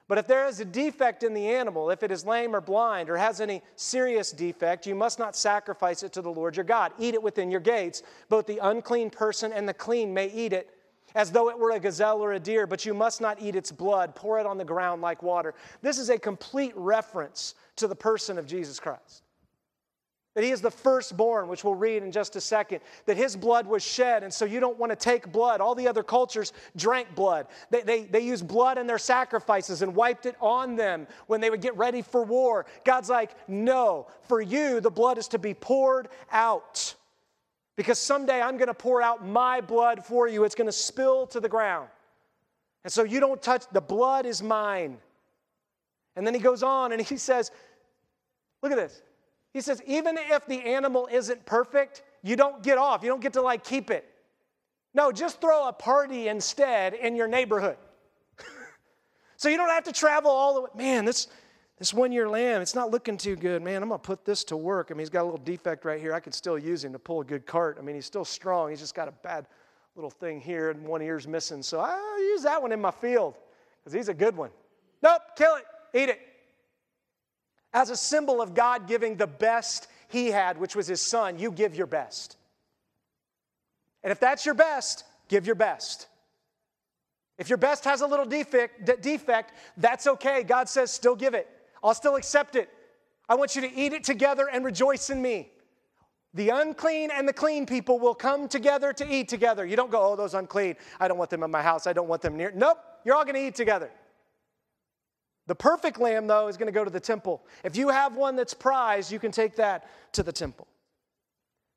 [0.09, 3.09] But if there is a defect in the animal, if it is lame or blind
[3.09, 6.93] or has any serious defect, you must not sacrifice it to the Lord your God.
[6.99, 8.03] Eat it within your gates.
[8.29, 10.71] Both the unclean person and the clean may eat it
[11.15, 13.71] as though it were a gazelle or a deer, but you must not eat its
[13.71, 14.15] blood.
[14.17, 15.55] Pour it on the ground like water.
[15.81, 19.23] This is a complete reference to the person of Jesus Christ.
[20.35, 22.81] That he is the firstborn, which we'll read in just a second.
[23.07, 25.61] That his blood was shed, and so you don't want to take blood.
[25.61, 27.49] All the other cultures drank blood.
[27.71, 31.51] They, they, they used blood in their sacrifices and wiped it on them when they
[31.51, 32.67] would get ready for war.
[32.85, 36.95] God's like, no, for you, the blood is to be poured out.
[37.77, 40.45] Because someday I'm going to pour out my blood for you.
[40.45, 41.89] It's going to spill to the ground.
[42.85, 44.99] And so you don't touch, the blood is mine.
[46.15, 47.51] And then he goes on and he says,
[48.63, 49.03] look at this.
[49.53, 53.03] He says, even if the animal isn't perfect, you don't get off.
[53.03, 54.07] You don't get to like keep it.
[54.95, 57.77] No, just throw a party instead in your neighborhood.
[59.37, 60.69] so you don't have to travel all the way.
[60.77, 61.29] Man, this,
[61.79, 63.63] this one year lamb, it's not looking too good.
[63.63, 64.89] Man, I'm going to put this to work.
[64.91, 66.13] I mean, he's got a little defect right here.
[66.13, 67.77] I could still use him to pull a good cart.
[67.79, 68.71] I mean, he's still strong.
[68.71, 69.47] He's just got a bad
[69.97, 71.63] little thing here and one ear's missing.
[71.63, 73.37] So I'll use that one in my field
[73.79, 74.51] because he's a good one.
[75.03, 76.21] Nope, kill it, eat it
[77.73, 81.53] as a symbol of God giving the best he had, which was his son, you
[81.53, 82.37] give your best.
[84.03, 86.09] And if that's your best, give your best.
[87.39, 90.43] If your best has a little defect, defect, that's okay.
[90.43, 91.49] God says, still give it.
[91.83, 92.69] I'll still accept it.
[93.29, 95.51] I want you to eat it together and rejoice in me.
[96.35, 99.65] The unclean and the clean people will come together to eat together.
[99.65, 100.77] You don't go, oh, those unclean.
[100.99, 101.87] I don't want them in my house.
[101.87, 102.53] I don't want them near.
[102.55, 103.91] Nope, you're all going to eat together.
[105.51, 107.43] The perfect lamb, though, is going to go to the temple.
[107.65, 110.69] If you have one that's prized, you can take that to the temple.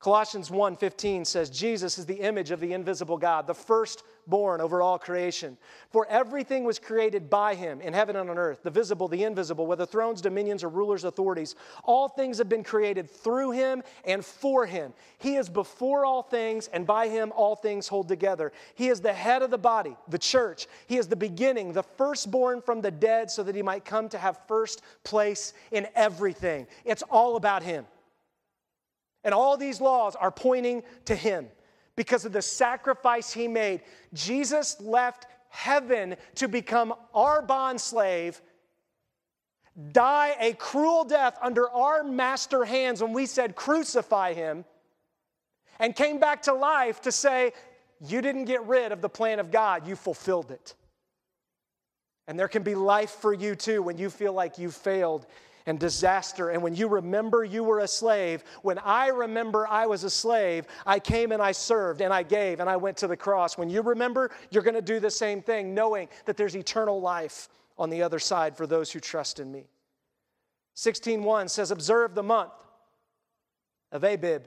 [0.03, 4.99] Colossians 1:15 says Jesus is the image of the invisible God, the firstborn over all
[4.99, 5.57] creation.
[5.91, 9.65] For everything was created by him in heaven and on earth, the visible, the invisible,
[9.65, 11.55] whether thrones, dominions or rulers, authorities.
[11.85, 14.93] All things have been created through him and for him.
[15.19, 18.51] He is before all things and by him all things hold together.
[18.75, 20.67] He is the head of the body, the church.
[20.85, 24.17] He is the beginning, the firstborn from the dead so that he might come to
[24.17, 26.67] have first place in everything.
[26.83, 27.85] It's all about him.
[29.23, 31.47] And all these laws are pointing to him
[31.95, 33.81] because of the sacrifice he made.
[34.13, 38.41] Jesus left heaven to become our bond slave,
[39.91, 44.65] die a cruel death under our master hands when we said, Crucify him.
[45.79, 47.53] and came back to life to say,
[48.05, 50.75] You didn't get rid of the plan of God, you fulfilled it.
[52.27, 55.25] And there can be life for you too when you feel like you failed
[55.65, 56.49] and disaster.
[56.49, 60.65] And when you remember you were a slave, when I remember I was a slave,
[60.85, 63.57] I came and I served and I gave and I went to the cross.
[63.57, 67.49] When you remember, you're going to do the same thing, knowing that there's eternal life
[67.77, 69.65] on the other side for those who trust in me.
[70.75, 72.51] 16:1 says, Observe the month
[73.91, 74.43] of Abib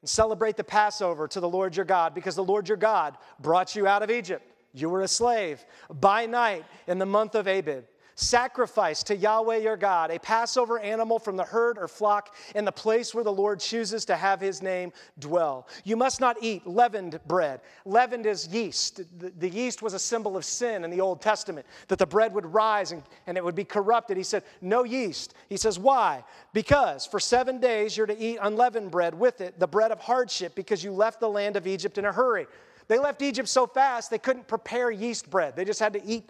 [0.00, 3.76] and celebrate the Passover to the Lord your God, because the Lord your God brought
[3.76, 4.44] you out of Egypt.
[4.72, 7.84] You were a slave by night in the month of Abib.
[8.20, 12.72] Sacrifice to Yahweh your God a Passover animal from the herd or flock in the
[12.72, 15.66] place where the Lord chooses to have his name dwell.
[15.84, 17.62] You must not eat leavened bread.
[17.86, 19.00] Leavened is yeast.
[19.38, 22.44] The, yeast was a symbol of sin in the Old Testament, that the bread would
[22.44, 24.18] rise and, and it would be corrupted.
[24.18, 25.32] He said, No yeast.
[25.48, 26.22] He says, Why?
[26.52, 30.54] Because for seven days you're to eat unleavened bread with it, the bread of hardship,
[30.54, 32.46] because you left the land of Egypt in a hurry.
[32.86, 35.56] They left Egypt so fast they couldn't prepare yeast bread.
[35.56, 36.28] They just had to eat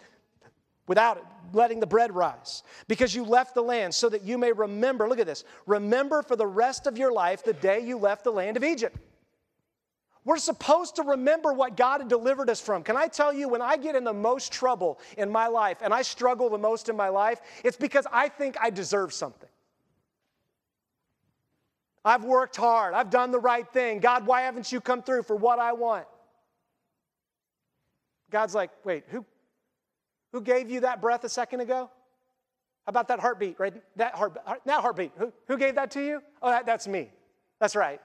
[0.91, 1.23] without it,
[1.53, 2.63] letting the bread rise.
[2.89, 6.35] Because you left the land so that you may remember, look at this, remember for
[6.35, 8.97] the rest of your life the day you left the land of Egypt.
[10.25, 12.83] We're supposed to remember what God had delivered us from.
[12.83, 15.93] Can I tell you, when I get in the most trouble in my life and
[15.93, 19.47] I struggle the most in my life, it's because I think I deserve something.
[22.03, 22.93] I've worked hard.
[22.95, 24.01] I've done the right thing.
[24.01, 26.05] God, why haven't you come through for what I want?
[28.29, 29.25] God's like, wait, who,
[30.31, 31.89] who gave you that breath a second ago?
[32.85, 33.73] How about that heartbeat, right?
[33.97, 35.11] That heart, now heartbeat.
[35.17, 36.21] Who, who gave that to you?
[36.41, 37.09] Oh, that, that's me.
[37.59, 38.01] That's right.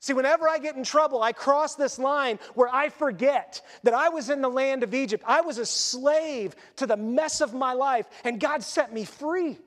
[0.00, 4.08] See, whenever I get in trouble, I cross this line where I forget that I
[4.08, 5.22] was in the land of Egypt.
[5.24, 9.58] I was a slave to the mess of my life, and God set me free.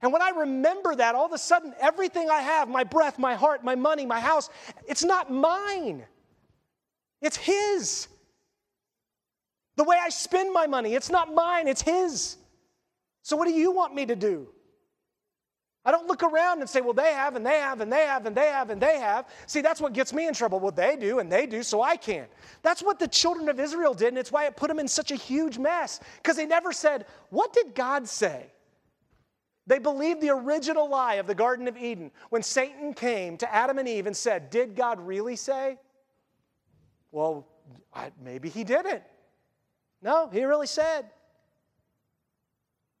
[0.00, 3.34] And when I remember that, all of a sudden, everything I have my breath, my
[3.34, 4.48] heart, my money, my house
[4.86, 6.04] it's not mine,
[7.20, 8.06] it's His.
[9.78, 12.36] The way I spend my money, it's not mine, it's His.
[13.22, 14.48] So, what do you want me to do?
[15.84, 18.26] I don't look around and say, well, they have, and they have, and they have,
[18.26, 19.28] and they have, and they have.
[19.46, 20.58] See, that's what gets me in trouble.
[20.58, 22.28] Well, they do, and they do, so I can't.
[22.62, 25.12] That's what the children of Israel did, and it's why it put them in such
[25.12, 28.46] a huge mess, because they never said, what did God say?
[29.68, 33.78] They believed the original lie of the Garden of Eden when Satan came to Adam
[33.78, 35.78] and Eve and said, Did God really say?
[37.12, 37.46] Well,
[37.94, 39.02] I, maybe he didn't.
[40.02, 41.06] No, he really said.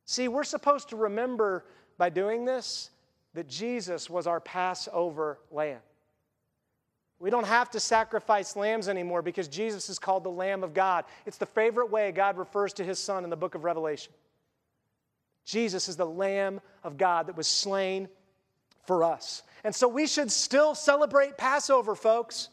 [0.04, 1.64] See, we're supposed to remember
[1.96, 2.90] by doing this
[3.34, 5.80] that Jesus was our Passover lamb.
[7.20, 11.04] We don't have to sacrifice lambs anymore because Jesus is called the Lamb of God.
[11.26, 14.12] It's the favorite way God refers to his son in the book of Revelation.
[15.44, 18.08] Jesus is the Lamb of God that was slain
[18.86, 19.42] for us.
[19.64, 22.50] And so we should still celebrate Passover, folks.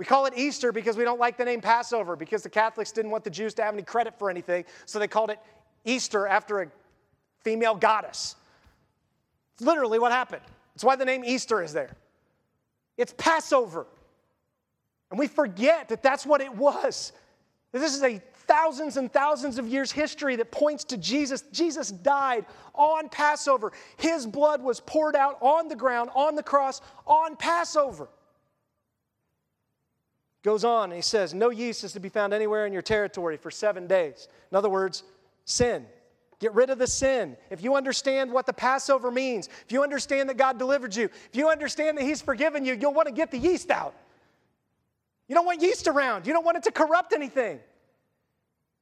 [0.00, 3.10] We call it Easter because we don't like the name Passover because the Catholics didn't
[3.10, 5.38] want the Jews to have any credit for anything, so they called it
[5.84, 6.68] Easter after a
[7.44, 8.34] female goddess.
[9.52, 10.40] It's literally what happened.
[10.74, 11.90] It's why the name Easter is there.
[12.96, 13.86] It's Passover.
[15.10, 17.12] And we forget that that's what it was.
[17.70, 21.44] This is a thousands and thousands of years history that points to Jesus.
[21.52, 23.70] Jesus died on Passover.
[23.98, 28.08] His blood was poured out on the ground, on the cross, on Passover.
[30.42, 33.36] Goes on and he says, No yeast is to be found anywhere in your territory
[33.36, 34.28] for seven days.
[34.50, 35.02] In other words,
[35.44, 35.86] sin.
[36.38, 37.36] Get rid of the sin.
[37.50, 41.34] If you understand what the Passover means, if you understand that God delivered you, if
[41.36, 43.94] you understand that He's forgiven you, you'll want to get the yeast out.
[45.28, 47.60] You don't want yeast around, you don't want it to corrupt anything.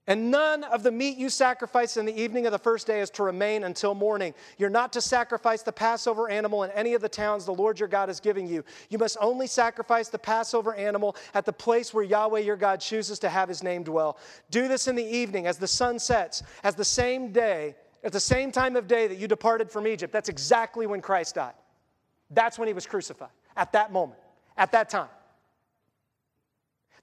[0.08, 3.10] And none of the meat you sacrifice in the evening of the first day is
[3.10, 4.32] to remain until morning.
[4.56, 7.90] You're not to sacrifice the Passover animal in any of the towns the Lord your
[7.90, 8.64] God is giving you.
[8.88, 13.18] You must only sacrifice the Passover animal at the place where Yahweh your God chooses
[13.18, 14.16] to have his name dwell.
[14.50, 18.18] Do this in the evening as the sun sets, as the same day, at the
[18.18, 20.10] same time of day that you departed from Egypt.
[20.10, 21.52] That's exactly when Christ died.
[22.30, 23.28] That's when he was crucified,
[23.58, 24.20] at that moment,
[24.56, 25.10] at that time.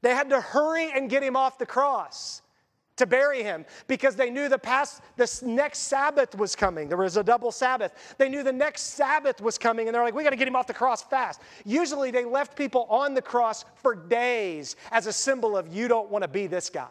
[0.02, 2.42] They had to hurry and get him off the cross
[2.98, 6.88] to bury him because they knew the past the next sabbath was coming.
[6.88, 8.16] There was a double sabbath.
[8.18, 10.56] They knew the next sabbath was coming and they're like we got to get him
[10.56, 11.42] off the cross fast.
[11.66, 16.10] Usually they left people on the cross for days as a symbol of you don't
[16.10, 16.88] want to be this guy.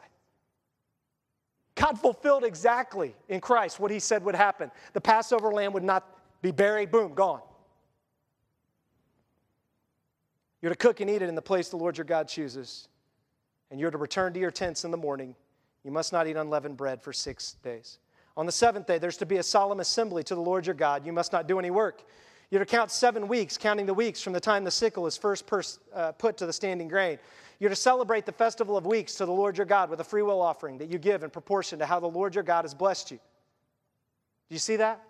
[1.75, 4.71] God fulfilled exactly in christ what he said would happen.
[4.93, 6.07] The passover lamb would not
[6.43, 6.91] be buried.
[6.91, 7.41] Boom gone.
[10.61, 12.89] You're to cook and eat it in the place the lord your god chooses
[13.71, 15.35] and you're to return to your tents in the morning
[15.85, 17.99] you must not eat unleavened bread for six days.
[18.37, 21.07] On the seventh day, there's to be a solemn assembly to the Lord your God.
[21.07, 22.03] You must not do any work.
[22.51, 25.47] You're to count seven weeks, counting the weeks from the time the sickle is first
[25.47, 27.19] pers- uh, put to the standing grain.
[27.59, 30.41] You're to celebrate the festival of weeks to the Lord your God with a freewill
[30.41, 33.19] offering that you give in proportion to how the Lord your God has blessed you.
[34.49, 35.01] Do you see that?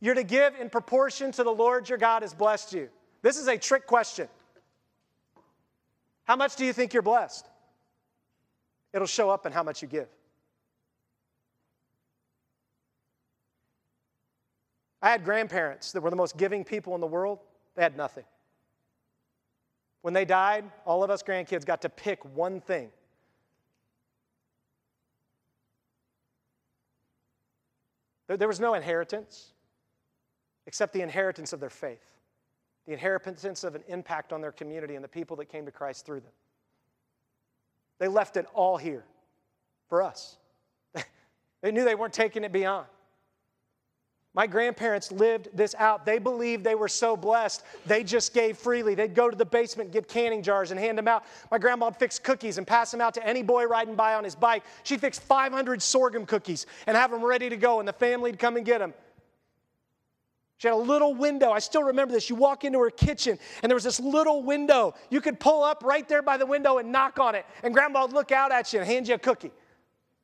[0.00, 2.88] You're to give in proportion to the Lord your God has blessed you.
[3.22, 4.28] This is a trick question.
[6.24, 7.46] How much do you think you're blessed?
[8.92, 10.08] It'll show up in how much you give.
[15.00, 17.38] I had grandparents that were the most giving people in the world.
[17.76, 18.24] They had nothing.
[20.02, 22.90] When they died, all of us grandkids got to pick one thing.
[28.26, 29.52] There was no inheritance
[30.66, 32.04] except the inheritance of their faith,
[32.86, 36.04] the inheritance of an impact on their community and the people that came to Christ
[36.04, 36.32] through them.
[37.98, 39.04] They left it all here
[39.88, 40.36] for us.
[41.62, 42.86] they knew they weren't taking it beyond.
[44.34, 46.06] My grandparents lived this out.
[46.06, 48.94] They believed they were so blessed, they just gave freely.
[48.94, 51.24] They'd go to the basement, get canning jars, and hand them out.
[51.50, 54.22] My grandma would fix cookies and pass them out to any boy riding by on
[54.22, 54.62] his bike.
[54.84, 58.56] She'd fix 500 sorghum cookies and have them ready to go, and the family'd come
[58.56, 58.94] and get them.
[60.58, 61.52] She had a little window.
[61.52, 62.28] I still remember this.
[62.28, 64.94] You walk into her kitchen, and there was this little window.
[65.08, 68.02] You could pull up right there by the window and knock on it, and grandma
[68.02, 69.52] would look out at you and hand you a cookie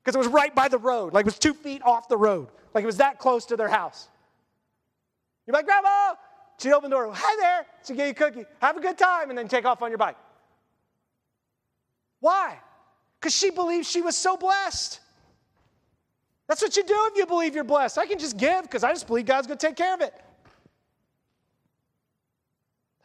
[0.03, 2.49] because it was right by the road, like it was two feet off the road.
[2.74, 4.09] Like it was that close to their house.
[5.47, 6.14] You're like, Grandma!
[6.59, 7.12] She'd open the door.
[7.14, 7.66] Hi there.
[7.87, 8.45] She'd give you a cookie.
[8.61, 10.16] Have a good time, and then take off on your bike.
[12.18, 12.59] Why?
[13.20, 14.99] Because she believed she was so blessed.
[16.49, 17.99] That's what you do if you believe you're blessed.
[17.99, 20.12] I can just give because I just believe God's going to take care of it.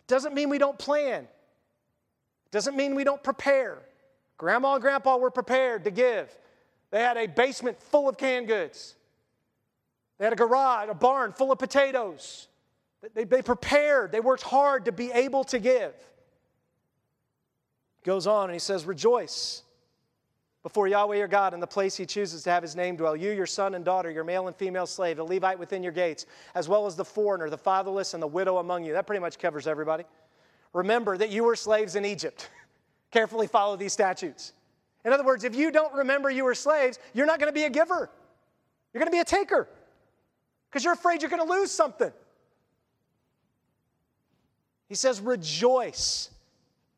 [0.10, 1.28] Doesn't mean we don't plan.
[2.51, 3.78] Doesn't mean we don't prepare.
[4.38, 6.36] Grandma and grandpa were prepared to give.
[6.89, 8.95] They had a basement full of canned goods.
[10.18, 12.47] They had a garage, a barn full of potatoes.
[13.14, 15.93] They, they prepared, they worked hard to be able to give.
[18.03, 19.62] Goes on and he says, Rejoice
[20.64, 23.16] before Yahweh your God in the place he chooses to have his name dwell.
[23.16, 26.26] You, your son and daughter, your male and female slave, the Levite within your gates,
[26.53, 28.93] as well as the foreigner, the fatherless, and the widow among you.
[28.93, 30.03] That pretty much covers everybody.
[30.74, 32.49] Remember that you were slaves in Egypt.
[33.12, 34.53] Carefully follow these statutes.
[35.05, 37.64] In other words, if you don't remember you were slaves, you're not going to be
[37.64, 38.10] a giver.
[38.93, 39.68] You're going to be a taker
[40.70, 42.12] because you're afraid you're going to lose something.
[44.89, 46.30] He says, rejoice.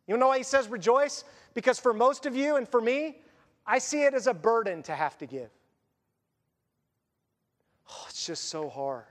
[0.07, 1.23] You know why he says rejoice?
[1.53, 3.17] Because for most of you and for me,
[3.65, 5.49] I see it as a burden to have to give.
[7.89, 9.03] Oh, it's just so hard.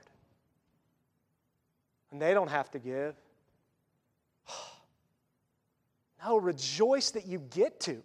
[2.11, 3.15] And they don't have to give.
[6.23, 8.03] No, rejoice that you get to.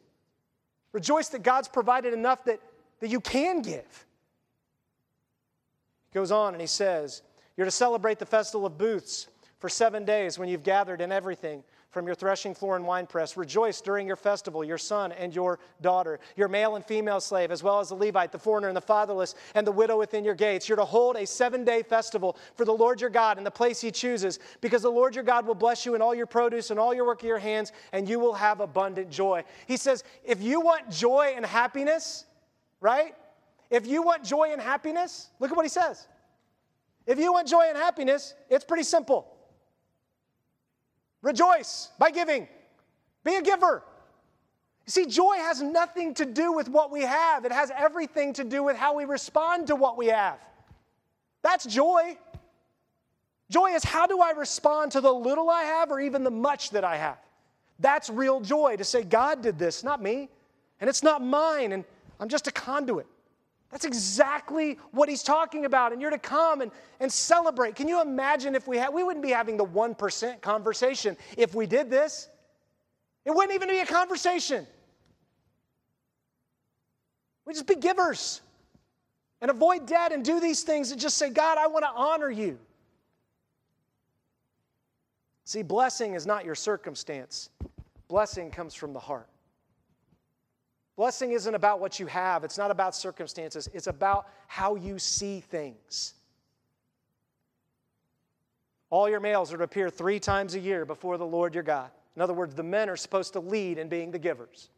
[0.93, 2.61] Rejoice that God's provided enough that,
[3.01, 4.07] that you can give.
[6.11, 7.21] He goes on and he says,
[7.59, 9.29] You're to celebrate the festival of booths
[9.59, 11.63] for seven days when you've gathered in everything
[11.97, 13.39] from your threshing floor and winepress.
[13.39, 17.63] Rejoice during your festival, your son and your daughter, your male and female slave, as
[17.63, 20.69] well as the Levite, the foreigner, and the fatherless, and the widow within your gates.
[20.69, 23.81] You're to hold a seven day festival for the Lord your God in the place
[23.81, 26.79] he chooses, because the Lord your God will bless you in all your produce and
[26.79, 29.43] all your work of your hands, and you will have abundant joy.
[29.67, 32.27] He says, if you want joy and happiness,
[32.83, 33.15] right?
[33.71, 36.09] If you want joy and happiness, look at what he says.
[37.07, 39.33] If you want joy and happiness, it's pretty simple.
[41.27, 42.47] Rejoice by giving.
[43.25, 43.83] Be a giver.
[44.87, 48.45] You see, joy has nothing to do with what we have, it has everything to
[48.45, 50.39] do with how we respond to what we have.
[51.43, 52.17] That's joy.
[53.51, 56.71] Joy is how do I respond to the little I have or even the much
[56.71, 57.19] that I have?
[57.81, 60.29] That's real joy to say, God did this, not me,
[60.81, 61.85] and it's not mine, and
[62.21, 63.09] I'm just a conduit.
[63.71, 65.93] That's exactly what he's talking about.
[65.93, 67.75] And you're to come and, and celebrate.
[67.75, 71.67] Can you imagine if we had, we wouldn't be having the 1% conversation if we
[71.67, 72.29] did this?
[73.25, 74.67] It wouldn't even be a conversation.
[77.45, 78.41] We just be givers
[79.41, 82.31] and avoid debt and do these things and just say, God, I want to honor
[82.31, 82.59] you.
[85.45, 87.51] See, blessing is not your circumstance,
[88.09, 89.29] blessing comes from the heart.
[90.97, 95.41] Blessing isn't about what you have, it's not about circumstances, it's about how you see
[95.41, 96.15] things.
[98.89, 101.91] All your males are to appear three times a year before the Lord your God.
[102.15, 104.71] In other words, the men are supposed to lead in being the givers.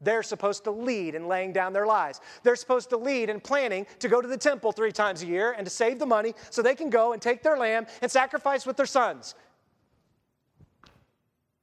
[0.00, 2.20] They're supposed to lead in laying down their lives.
[2.44, 5.52] They're supposed to lead in planning to go to the temple three times a year
[5.52, 8.64] and to save the money so they can go and take their lamb and sacrifice
[8.64, 9.34] with their sons.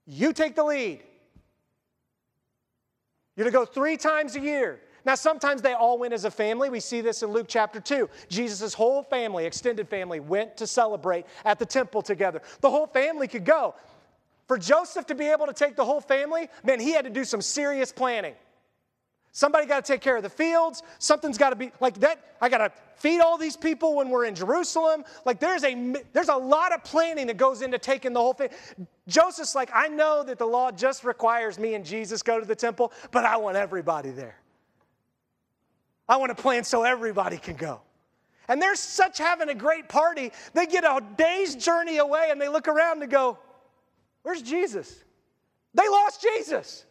[0.06, 1.02] You take the lead.
[3.36, 4.80] You're to go three times a year.
[5.06, 6.70] Now, sometimes they all went as a family.
[6.70, 8.10] We see this in Luke chapter 2.
[8.28, 12.42] Jesus' whole family, extended family, went to celebrate at the temple together.
[12.62, 13.76] The whole family could go.
[14.48, 17.24] For Joseph to be able to take the whole family, man, he had to do
[17.24, 18.36] some serious planning.
[19.36, 20.82] Somebody got to take care of the fields.
[20.98, 22.38] Something's got to be like that.
[22.40, 25.04] I got to feed all these people when we're in Jerusalem.
[25.26, 28.48] Like there's a there's a lot of planning that goes into taking the whole thing.
[29.10, 32.56] Joseph's like, I know that the law just requires me and Jesus go to the
[32.56, 34.38] temple, but I want everybody there.
[36.08, 37.82] I want to plan so everybody can go.
[38.48, 42.48] And they're such having a great party, they get a day's journey away and they
[42.48, 43.38] look around and go,
[44.24, 45.04] Where's Jesus?
[45.74, 46.86] They lost Jesus.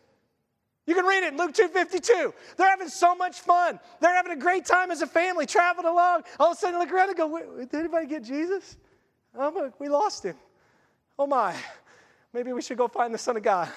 [0.87, 2.33] You can read it in Luke 2.52.
[2.57, 3.81] They're having so much fun.
[4.01, 6.23] They're having a great time as a family, traveling along.
[6.39, 8.77] All of a sudden, look around and go, did anybody get Jesus?
[9.37, 10.37] Oh, we lost him.
[11.19, 11.55] Oh my,
[12.33, 13.69] maybe we should go find the Son of God.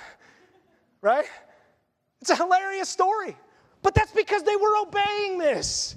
[1.01, 1.25] Right?
[2.21, 3.37] It's a hilarious story.
[3.81, 5.95] But that's because they were obeying this.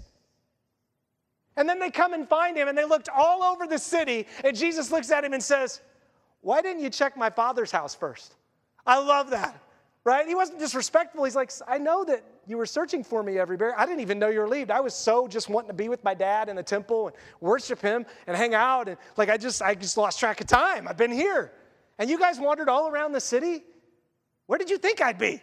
[1.56, 4.56] And then they come and find him, and they looked all over the city, and
[4.56, 5.80] Jesus looks at him and says,
[6.40, 8.34] Why didn't you check my father's house first?
[8.86, 9.61] I love that
[10.05, 10.26] right?
[10.26, 11.24] He wasn't disrespectful.
[11.24, 13.74] He's like, I know that you were searching for me everywhere.
[13.78, 14.70] I didn't even know you were leaving.
[14.70, 17.80] I was so just wanting to be with my dad in the temple and worship
[17.80, 18.88] him and hang out.
[18.88, 20.88] And like, I just, I just lost track of time.
[20.88, 21.53] I've been here.
[21.98, 23.62] And you guys wandered all around the city.
[24.46, 25.40] Where did you think I'd be?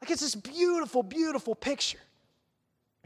[0.00, 1.98] Like, it's this beautiful, beautiful picture.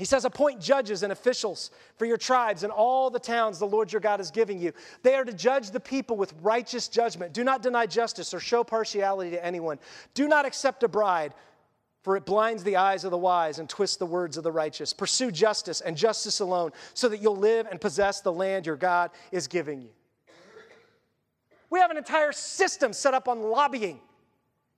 [0.03, 3.93] He says, appoint judges and officials for your tribes and all the towns the Lord
[3.93, 4.73] your God is giving you.
[5.05, 7.33] They are to judge the people with righteous judgment.
[7.33, 9.79] Do not deny justice or show partiality to anyone.
[10.15, 11.35] Do not accept a bride,
[12.03, 14.93] for it blinds the eyes of the wise and twists the words of the righteous.
[14.93, 19.13] Pursue justice and justice alone, so that you'll live and possess the land your God
[19.31, 19.91] is giving you.
[21.71, 24.01] We have an entire system set up on lobbying.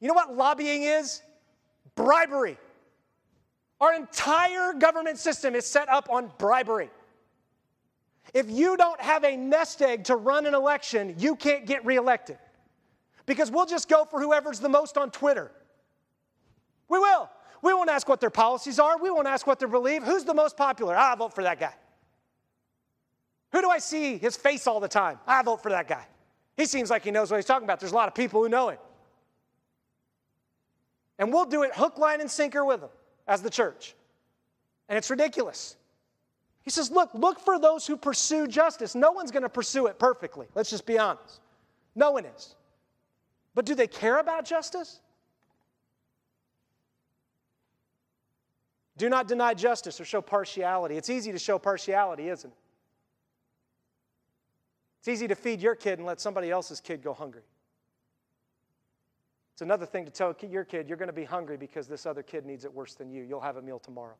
[0.01, 1.23] You know what lobbying is?
[1.95, 2.59] Bribery.
[3.85, 6.89] Our entire government system is set up on bribery.
[8.33, 12.39] If you don't have a nest egg to run an election, you can't get reelected.
[13.27, 15.53] Because we'll just go for whoever's the most on Twitter.
[16.89, 17.29] We will.
[17.61, 18.97] We won't ask what their policies are.
[18.97, 20.03] We won't ask what they believe.
[20.03, 20.97] Who's the most popular?
[20.97, 21.75] I vote for that guy.
[23.53, 25.19] Who do I see his face all the time?
[25.27, 26.07] I vote for that guy.
[26.57, 27.81] He seems like he knows what he's talking about.
[27.81, 28.79] There's a lot of people who know him.
[31.19, 32.91] And we'll do it hook, line, and sinker with them
[33.27, 33.95] as the church.
[34.89, 35.77] And it's ridiculous.
[36.63, 38.95] He says, Look, look for those who pursue justice.
[38.95, 40.47] No one's going to pursue it perfectly.
[40.55, 41.41] Let's just be honest.
[41.95, 42.55] No one is.
[43.55, 45.01] But do they care about justice?
[48.97, 50.97] Do not deny justice or show partiality.
[50.97, 52.57] It's easy to show partiality, isn't it?
[55.01, 57.43] It's easy to feed your kid and let somebody else's kid go hungry.
[59.55, 62.25] It's another thing to tell your kid, you're going to be hungry because this other
[62.25, 63.23] kid needs it worse than you.
[63.23, 64.17] You'll have a meal tomorrow.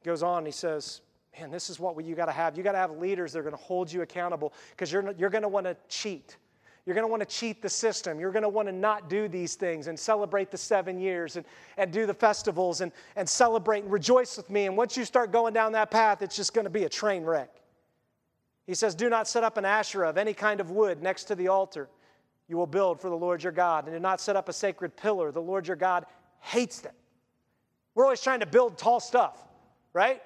[0.00, 1.02] He Goes on, he says,
[1.38, 2.56] Man, this is what you got to have.
[2.56, 5.30] You got to have leaders that are going to hold you accountable because you're, you're
[5.30, 6.38] going to want to cheat.
[6.86, 8.18] You're going to want to cheat the system.
[8.18, 11.44] You're going to want to not do these things and celebrate the seven years and,
[11.76, 14.66] and do the festivals and, and celebrate and rejoice with me.
[14.66, 17.24] And once you start going down that path, it's just going to be a train
[17.24, 17.50] wreck.
[18.66, 21.34] He says, Do not set up an Asherah of any kind of wood next to
[21.34, 21.88] the altar
[22.48, 24.96] you will build for the Lord your God, and do not set up a sacred
[24.96, 25.32] pillar.
[25.32, 26.04] The Lord your God
[26.40, 26.94] hates them.
[27.94, 29.38] We're always trying to build tall stuff,
[29.92, 30.22] right?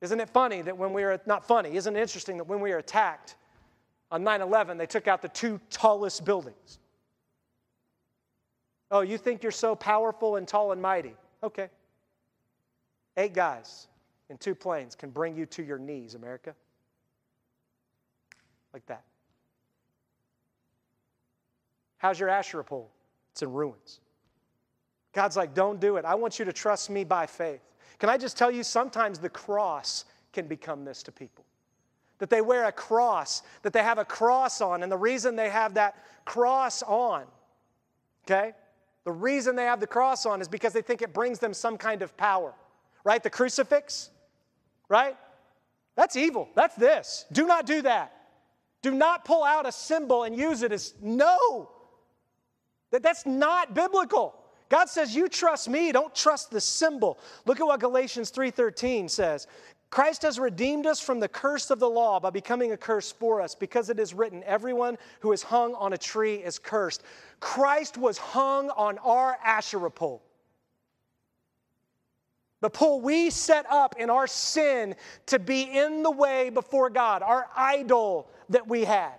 [0.00, 2.72] Isn't it funny that when we are, not funny, isn't it interesting that when we
[2.72, 3.36] are attacked
[4.10, 6.80] on 9 11, they took out the two tallest buildings?
[8.90, 11.14] Oh, you think you're so powerful and tall and mighty?
[11.42, 11.68] Okay.
[13.16, 13.86] Eight guys
[14.30, 16.54] in two planes can bring you to your knees, America
[18.72, 19.04] like that.
[21.98, 22.90] How's your Asherah pole?
[23.32, 24.00] It's in ruins.
[25.12, 26.04] God's like, don't do it.
[26.04, 27.60] I want you to trust me by faith.
[27.98, 31.44] Can I just tell you, sometimes the cross can become this to people.
[32.18, 35.50] That they wear a cross, that they have a cross on, and the reason they
[35.50, 37.24] have that cross on,
[38.24, 38.52] okay?
[39.04, 41.76] The reason they have the cross on is because they think it brings them some
[41.76, 42.54] kind of power,
[43.04, 43.22] right?
[43.22, 44.10] The crucifix,
[44.88, 45.16] right?
[45.96, 46.48] That's evil.
[46.54, 47.26] That's this.
[47.32, 48.12] Do not do that.
[48.82, 51.70] Do not pull out a symbol and use it as no.
[52.90, 54.34] That, that's not biblical.
[54.68, 59.46] God says, "You trust me, don't trust the symbol." Look at what Galatians 3:13 says.
[59.90, 63.42] Christ has redeemed us from the curse of the law by becoming a curse for
[63.42, 67.02] us, because it is written, Everyone who is hung on a tree is cursed.
[67.40, 70.22] Christ was hung on our Asherah pole.
[72.62, 74.94] The pole we set up in our sin
[75.26, 79.14] to be in the way before God, our idol that we had.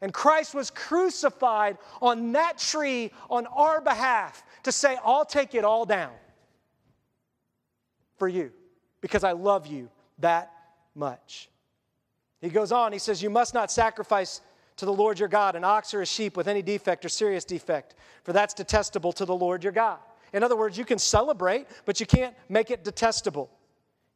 [0.00, 5.64] And Christ was crucified on that tree on our behalf to say, I'll take it
[5.64, 6.12] all down
[8.18, 8.52] for you
[9.00, 10.52] because I love you that
[10.94, 11.48] much.
[12.40, 14.42] He goes on, he says, You must not sacrifice
[14.76, 17.44] to the Lord your God an ox or a sheep with any defect or serious
[17.44, 19.98] defect, for that's detestable to the Lord your God.
[20.32, 23.50] In other words, you can celebrate, but you can't make it detestable.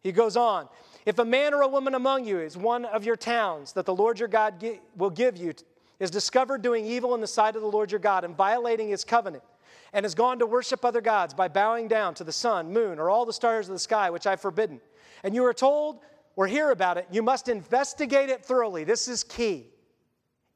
[0.03, 0.69] He goes on,
[1.07, 3.95] if a man or a woman among you is one of your towns that the
[3.95, 4.65] Lord your God
[4.97, 5.53] will give you,
[6.01, 9.05] is discovered doing evil in the sight of the Lord your God and violating his
[9.05, 9.45] covenant,
[9.93, 13.09] and has gone to worship other gods by bowing down to the sun, moon, or
[13.09, 14.81] all the stars of the sky, which I've forbidden,
[15.23, 16.01] and you are told
[16.35, 18.85] or hear about it, you must investigate it thoroughly.
[18.85, 19.67] This is key.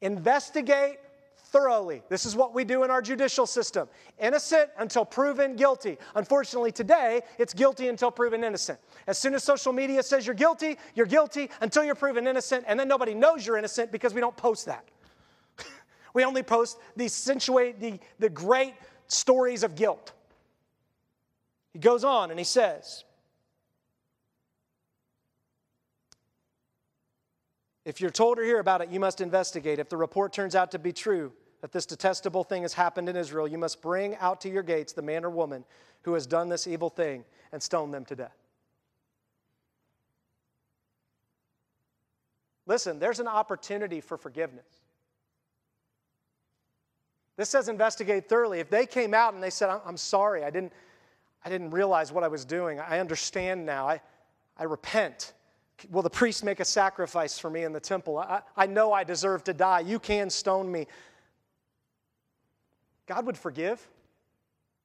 [0.00, 0.98] Investigate
[1.56, 2.02] thoroughly.
[2.10, 3.88] This is what we do in our judicial system
[4.18, 5.96] innocent until proven guilty.
[6.14, 8.78] Unfortunately, today, it's guilty until proven innocent.
[9.06, 12.78] As soon as social media says you're guilty, you're guilty until you're proven innocent, and
[12.78, 14.84] then nobody knows you're innocent because we don't post that.
[16.12, 18.74] we only post the the, the great
[19.06, 20.12] stories of guilt.
[21.72, 23.04] He goes on and he says,
[27.86, 29.78] If you're told or hear about it, you must investigate.
[29.78, 33.16] If the report turns out to be true, that this detestable thing has happened in
[33.16, 35.64] Israel, you must bring out to your gates the man or woman
[36.02, 38.36] who has done this evil thing and stone them to death.
[42.66, 44.66] Listen, there's an opportunity for forgiveness.
[47.36, 48.60] This says investigate thoroughly.
[48.60, 50.72] If they came out and they said, I'm sorry, I didn't,
[51.44, 54.00] I didn't realize what I was doing, I understand now, I,
[54.58, 55.32] I repent.
[55.90, 58.18] Will the priest make a sacrifice for me in the temple?
[58.18, 59.80] I, I know I deserve to die.
[59.80, 60.86] You can stone me.
[63.06, 63.86] God would forgive.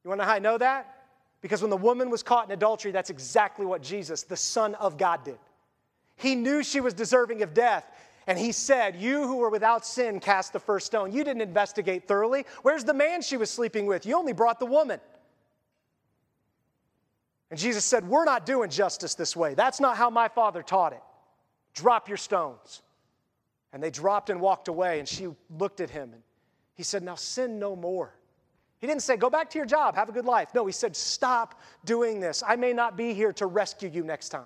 [0.04, 1.02] You want to know how I know that?
[1.42, 4.98] Because when the woman was caught in adultery, that's exactly what Jesus, the Son of
[4.98, 5.40] God, did.
[6.16, 7.86] He knew she was deserving of death.
[8.28, 11.12] And he said, You who were without sin cast the first stone.
[11.12, 12.46] You didn't investigate thoroughly.
[12.62, 14.06] Where's the man she was sleeping with?
[14.06, 15.00] You only brought the woman.
[17.50, 19.56] And Jesus said, We're not doing justice this way.
[19.56, 21.02] That's not how my father taught it.
[21.74, 22.84] Drop your stones.
[23.74, 26.22] And they dropped and walked away, and she looked at him and
[26.76, 28.14] he said, Now sin no more.
[28.80, 30.50] He didn't say, Go back to your job, have a good life.
[30.54, 32.44] No, he said, Stop doing this.
[32.46, 34.46] I may not be here to rescue you next time.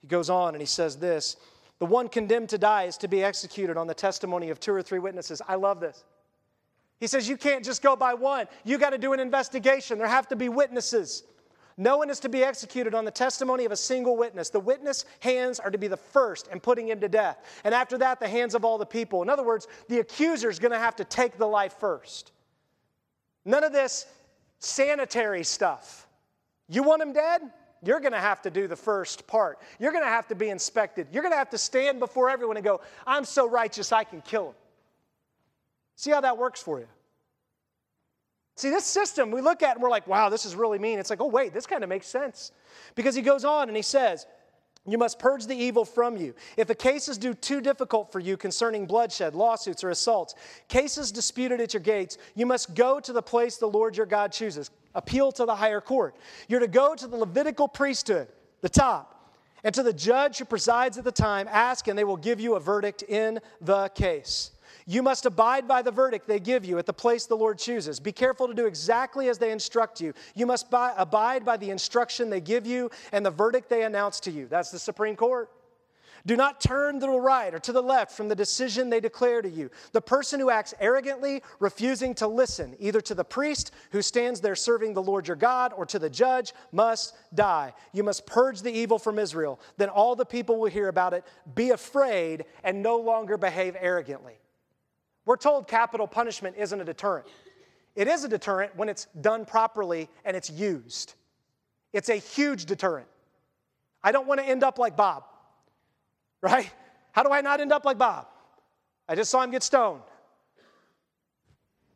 [0.00, 1.36] He goes on and he says this
[1.78, 4.82] The one condemned to die is to be executed on the testimony of two or
[4.82, 5.42] three witnesses.
[5.46, 6.04] I love this.
[6.98, 8.46] He says, You can't just go by one.
[8.64, 9.98] You got to do an investigation.
[9.98, 11.24] There have to be witnesses.
[11.78, 14.48] No one is to be executed on the testimony of a single witness.
[14.48, 17.38] The witness hands are to be the first in putting him to death.
[17.64, 19.22] And after that, the hands of all the people.
[19.22, 22.32] In other words, the accuser is going to have to take the life first.
[23.44, 24.06] None of this
[24.58, 26.08] sanitary stuff.
[26.68, 27.42] You want him dead?
[27.82, 29.58] You're going to have to do the first part.
[29.78, 31.08] You're going to have to be inspected.
[31.12, 34.22] You're going to have to stand before everyone and go, I'm so righteous I can
[34.22, 34.54] kill him.
[35.94, 36.88] See how that works for you.
[38.56, 40.98] See, this system we look at and we're like, wow, this is really mean.
[40.98, 42.52] It's like, oh, wait, this kind of makes sense.
[42.94, 44.26] Because he goes on and he says,
[44.88, 46.34] you must purge the evil from you.
[46.56, 50.34] If a case is due too difficult for you concerning bloodshed, lawsuits, or assaults,
[50.68, 54.32] cases disputed at your gates, you must go to the place the Lord your God
[54.32, 54.70] chooses.
[54.94, 56.16] Appeal to the higher court.
[56.48, 58.28] You're to go to the Levitical priesthood,
[58.60, 59.34] the top,
[59.64, 62.54] and to the judge who presides at the time, ask, and they will give you
[62.54, 64.52] a verdict in the case.
[64.88, 67.98] You must abide by the verdict they give you at the place the Lord chooses.
[67.98, 70.14] Be careful to do exactly as they instruct you.
[70.36, 74.30] You must abide by the instruction they give you and the verdict they announce to
[74.30, 74.46] you.
[74.46, 75.50] That's the Supreme Court.
[76.24, 79.42] Do not turn to the right or to the left from the decision they declare
[79.42, 79.70] to you.
[79.92, 84.56] The person who acts arrogantly, refusing to listen, either to the priest who stands there
[84.56, 87.72] serving the Lord your God or to the judge, must die.
[87.92, 89.60] You must purge the evil from Israel.
[89.76, 91.24] Then all the people will hear about it,
[91.54, 94.34] be afraid, and no longer behave arrogantly.
[95.26, 97.26] We're told capital punishment isn't a deterrent.
[97.96, 101.14] It is a deterrent when it's done properly and it's used.
[101.92, 103.08] It's a huge deterrent.
[104.02, 105.24] I don't want to end up like Bob,
[106.42, 106.70] right?
[107.12, 108.28] How do I not end up like Bob?
[109.08, 110.02] I just saw him get stoned.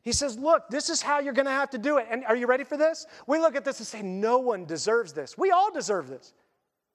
[0.03, 2.07] He says, Look, this is how you're going to have to do it.
[2.11, 3.07] And are you ready for this?
[3.27, 5.37] We look at this and say, No one deserves this.
[5.37, 6.33] We all deserve this.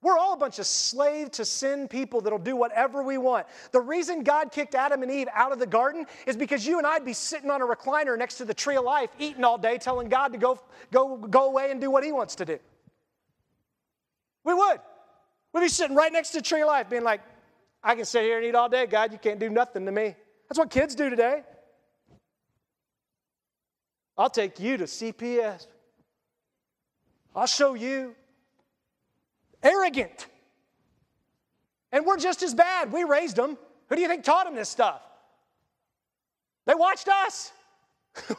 [0.06, 3.48] We're all a bunch of slave to sin people that'll do whatever we want.
[3.72, 6.86] The reason God kicked Adam and Eve out of the garden is because you and
[6.86, 9.80] I'd be sitting on a recliner next to the tree of life, eating all day,
[9.80, 10.60] telling God to go,
[10.92, 12.60] go, go away and do what he wants to do.
[14.44, 14.80] We would.
[15.54, 17.22] We'd be sitting right next to the tree of life, being like,
[17.84, 20.16] I can sit here and eat all day, God, you can't do nothing to me.
[20.48, 21.42] That's what kids do today.
[24.16, 25.66] I'll take you to CPS.
[27.36, 28.14] I'll show you
[29.66, 30.28] arrogant.
[31.92, 32.94] And we're just as bad.
[32.94, 33.58] We raised them.
[33.90, 35.02] Who do you think taught them this stuff?
[36.66, 37.52] They watched us.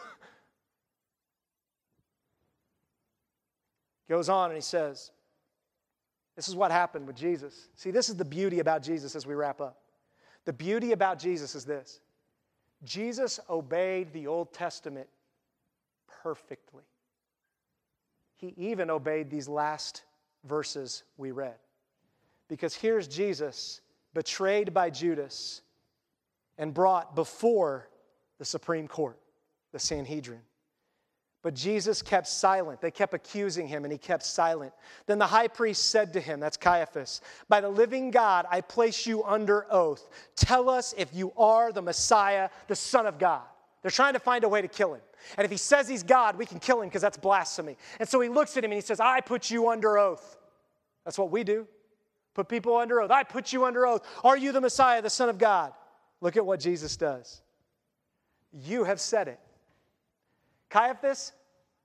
[4.08, 5.10] Goes on and he says,
[6.36, 7.68] This is what happened with Jesus.
[7.74, 9.78] See, this is the beauty about Jesus as we wrap up.
[10.44, 12.00] The beauty about Jesus is this
[12.84, 15.08] Jesus obeyed the Old Testament
[16.22, 16.84] perfectly.
[18.36, 20.02] He even obeyed these last
[20.46, 21.56] verses we read.
[22.48, 23.80] Because here's Jesus
[24.14, 25.62] betrayed by Judas
[26.58, 27.88] and brought before
[28.38, 29.18] the Supreme Court,
[29.72, 30.40] the Sanhedrin.
[31.42, 32.80] But Jesus kept silent.
[32.80, 34.72] They kept accusing him, and he kept silent.
[35.06, 39.06] Then the high priest said to him, That's Caiaphas, By the living God, I place
[39.06, 40.08] you under oath.
[40.34, 43.42] Tell us if you are the Messiah, the Son of God.
[43.82, 45.02] They're trying to find a way to kill him.
[45.36, 47.76] And if he says he's God, we can kill him because that's blasphemy.
[47.98, 50.36] And so he looks at him and he says, I put you under oath.
[51.04, 51.66] That's what we do.
[52.34, 53.10] Put people under oath.
[53.10, 54.06] I put you under oath.
[54.22, 55.72] Are you the Messiah, the Son of God?
[56.20, 57.40] Look at what Jesus does.
[58.52, 59.40] You have said it.
[60.70, 61.32] Caiaphas,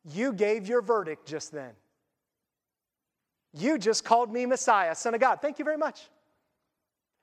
[0.05, 1.71] you gave your verdict just then.
[3.53, 5.39] You just called me Messiah, Son of God.
[5.41, 6.09] Thank you very much.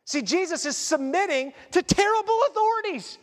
[0.05, 3.19] See, Jesus is submitting to terrible authorities.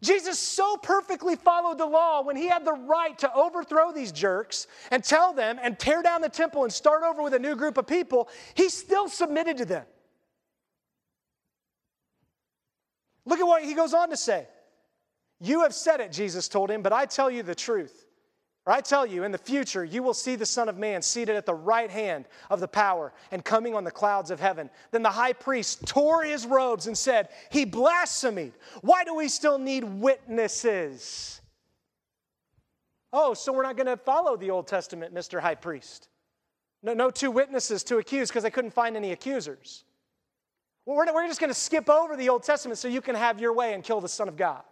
[0.00, 4.68] Jesus so perfectly followed the law when he had the right to overthrow these jerks
[4.92, 7.76] and tell them and tear down the temple and start over with a new group
[7.78, 9.84] of people, he still submitted to them.
[13.24, 14.46] Look at what he goes on to say.
[15.40, 18.07] You have said it, Jesus told him, but I tell you the truth.
[18.70, 21.46] I tell you, in the future, you will see the Son of Man seated at
[21.46, 24.68] the right hand of the power and coming on the clouds of heaven.
[24.90, 28.52] Then the high priest tore his robes and said, He blasphemed.
[28.80, 31.40] Why do we still need witnesses?
[33.12, 35.40] Oh, so we're not going to follow the Old Testament, Mr.
[35.40, 36.08] High Priest.
[36.82, 39.84] No, no two witnesses to accuse because they couldn't find any accusers.
[40.84, 43.40] Well, we're, we're just going to skip over the Old Testament so you can have
[43.40, 44.62] your way and kill the Son of God.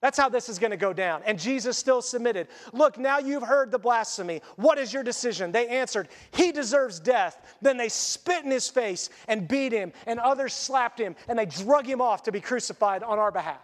[0.00, 1.22] That's how this is going to go down.
[1.26, 2.48] And Jesus still submitted.
[2.72, 4.40] Look, now you've heard the blasphemy.
[4.56, 5.52] What is your decision?
[5.52, 7.56] They answered, He deserves death.
[7.60, 11.44] Then they spit in his face and beat him, and others slapped him, and they
[11.44, 13.60] drug him off to be crucified on our behalf.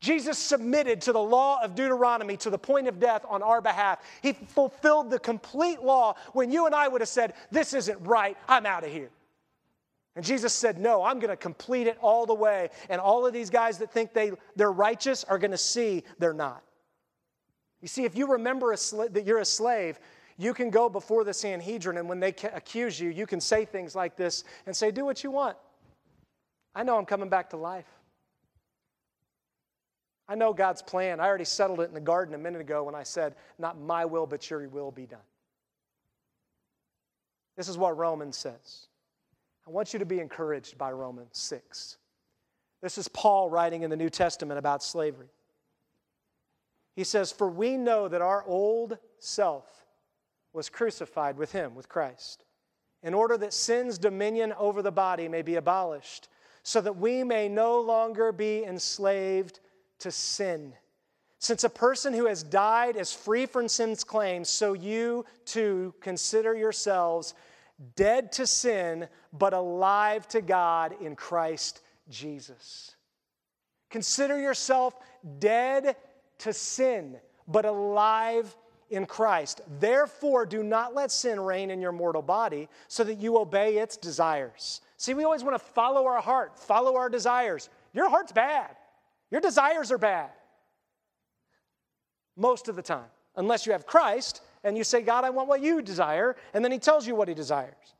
[0.00, 4.00] Jesus submitted to the law of Deuteronomy to the point of death on our behalf.
[4.20, 8.36] He fulfilled the complete law when you and I would have said, This isn't right,
[8.46, 9.08] I'm out of here.
[10.16, 12.70] And Jesus said, No, I'm going to complete it all the way.
[12.88, 16.32] And all of these guys that think they, they're righteous are going to see they're
[16.32, 16.62] not.
[17.80, 19.98] You see, if you remember sl- that you're a slave,
[20.36, 23.94] you can go before the Sanhedrin, and when they accuse you, you can say things
[23.94, 25.56] like this and say, Do what you want.
[26.74, 27.86] I know I'm coming back to life.
[30.28, 31.20] I know God's plan.
[31.20, 34.04] I already settled it in the garden a minute ago when I said, Not my
[34.04, 35.18] will, but your will be done.
[37.56, 38.86] This is what Romans says.
[39.66, 41.96] I want you to be encouraged by Romans 6.
[42.82, 45.28] This is Paul writing in the New Testament about slavery.
[46.94, 49.64] He says, For we know that our old self
[50.52, 52.44] was crucified with him, with Christ,
[53.02, 56.28] in order that sin's dominion over the body may be abolished,
[56.62, 59.60] so that we may no longer be enslaved
[59.98, 60.74] to sin.
[61.38, 66.54] Since a person who has died is free from sin's claims, so you too consider
[66.54, 67.34] yourselves
[67.96, 72.94] dead to sin, but alive to God in Christ Jesus.
[73.90, 74.94] Consider yourself
[75.38, 75.96] dead
[76.38, 77.16] to sin,
[77.46, 78.54] but alive
[78.90, 79.60] in Christ.
[79.80, 83.96] Therefore, do not let sin reign in your mortal body so that you obey its
[83.96, 84.80] desires.
[84.96, 87.68] See, we always want to follow our heart, follow our desires.
[87.92, 88.76] Your heart's bad,
[89.30, 90.30] your desires are bad.
[92.36, 93.06] Most of the time,
[93.36, 96.72] unless you have Christ and you say, God, I want what you desire, and then
[96.72, 97.94] He tells you what He desires.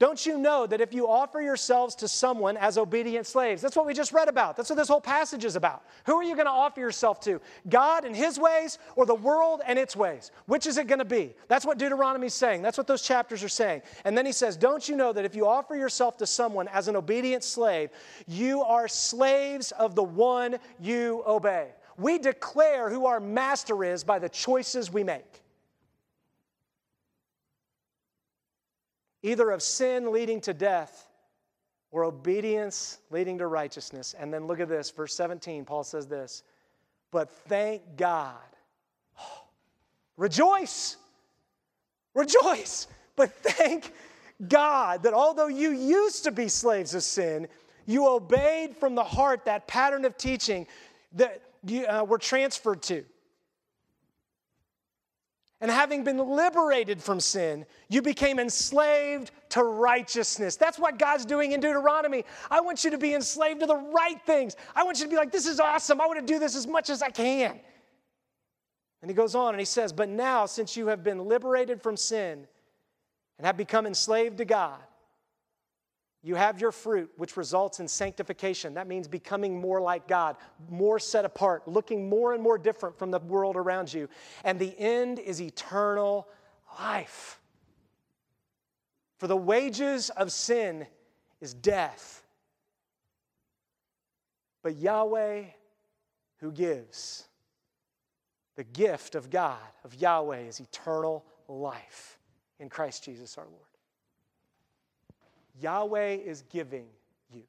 [0.00, 3.84] Don't you know that if you offer yourselves to someone as obedient slaves, that's what
[3.84, 4.56] we just read about.
[4.56, 5.84] That's what this whole passage is about.
[6.06, 7.38] Who are you going to offer yourself to?
[7.68, 10.30] God and his ways or the world and its ways?
[10.46, 11.34] Which is it going to be?
[11.48, 12.62] That's what Deuteronomy is saying.
[12.62, 13.82] That's what those chapters are saying.
[14.06, 16.88] And then he says, Don't you know that if you offer yourself to someone as
[16.88, 17.90] an obedient slave,
[18.26, 21.72] you are slaves of the one you obey?
[21.98, 25.39] We declare who our master is by the choices we make.
[29.22, 31.08] Either of sin leading to death
[31.90, 34.14] or obedience leading to righteousness.
[34.18, 36.42] And then look at this, verse 17, Paul says this,
[37.10, 38.36] but thank God.
[39.18, 39.42] Oh,
[40.16, 40.96] rejoice,
[42.14, 43.92] rejoice, but thank
[44.46, 47.48] God that although you used to be slaves of sin,
[47.86, 50.66] you obeyed from the heart that pattern of teaching
[51.12, 53.04] that you uh, were transferred to.
[55.60, 60.56] And having been liberated from sin, you became enslaved to righteousness.
[60.56, 62.24] That's what God's doing in Deuteronomy.
[62.50, 64.56] I want you to be enslaved to the right things.
[64.74, 66.00] I want you to be like, this is awesome.
[66.00, 67.60] I want to do this as much as I can.
[69.02, 71.96] And he goes on and he says, But now, since you have been liberated from
[71.96, 72.46] sin
[73.38, 74.80] and have become enslaved to God,
[76.22, 78.74] you have your fruit, which results in sanctification.
[78.74, 80.36] That means becoming more like God,
[80.68, 84.08] more set apart, looking more and more different from the world around you.
[84.44, 86.28] And the end is eternal
[86.78, 87.40] life.
[89.18, 90.86] For the wages of sin
[91.40, 92.22] is death.
[94.62, 95.44] But Yahweh,
[96.40, 97.26] who gives,
[98.56, 102.18] the gift of God, of Yahweh, is eternal life
[102.58, 103.69] in Christ Jesus our Lord.
[105.60, 106.86] Yahweh is giving
[107.32, 107.42] you.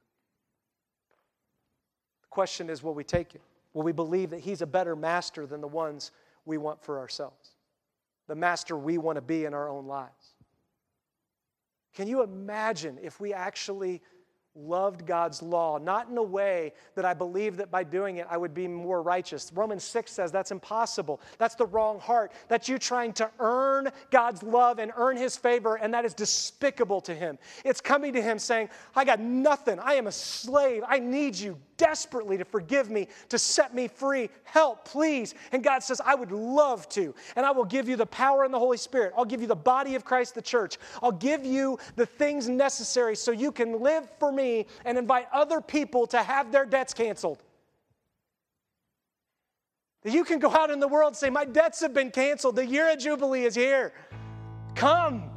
[2.22, 3.42] The question is will we take it?
[3.74, 6.12] Will we believe that He's a better master than the ones
[6.46, 7.52] we want for ourselves?
[8.28, 10.36] The master we want to be in our own lives?
[11.94, 14.02] Can you imagine if we actually
[14.56, 18.38] loved God's law, not in a way that I believe that by doing it I
[18.38, 19.52] would be more righteous.
[19.54, 21.22] Romans 6 says that's impossible.
[21.38, 22.34] That's the wrong heart.
[22.50, 27.02] That's you trying to earn God's love and earn His favor, and that is despicable
[27.02, 27.38] to Him.
[27.64, 29.80] It's coming to Him saying, I got nothing.
[29.80, 30.84] I am a slave.
[30.88, 34.30] I need you desperately to forgive me, to set me free.
[34.44, 35.34] Help, please.
[35.52, 37.16] And God says, I would love to.
[37.36, 39.14] And I will give you the power and the Holy Spirit.
[39.18, 40.78] I'll give you the body of Christ, the church.
[41.02, 45.60] I'll give you the things necessary so you can live for me and invite other
[45.60, 47.42] people to have their debts canceled.
[50.04, 52.58] That you can go out in the world and say, My debts have been canceled.
[52.58, 53.92] The year of Jubilee is here.
[54.76, 55.32] Come,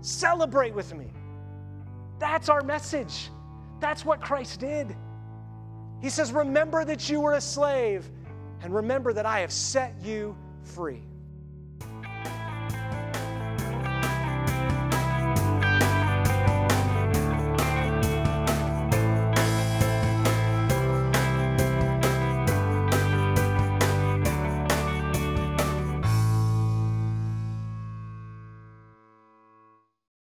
[0.00, 1.08] celebrate with me.
[2.18, 3.28] That's our message.
[3.78, 4.96] That's what Christ did.
[6.00, 8.08] He says, Remember that you were a slave,
[8.62, 11.02] and remember that I have set you free.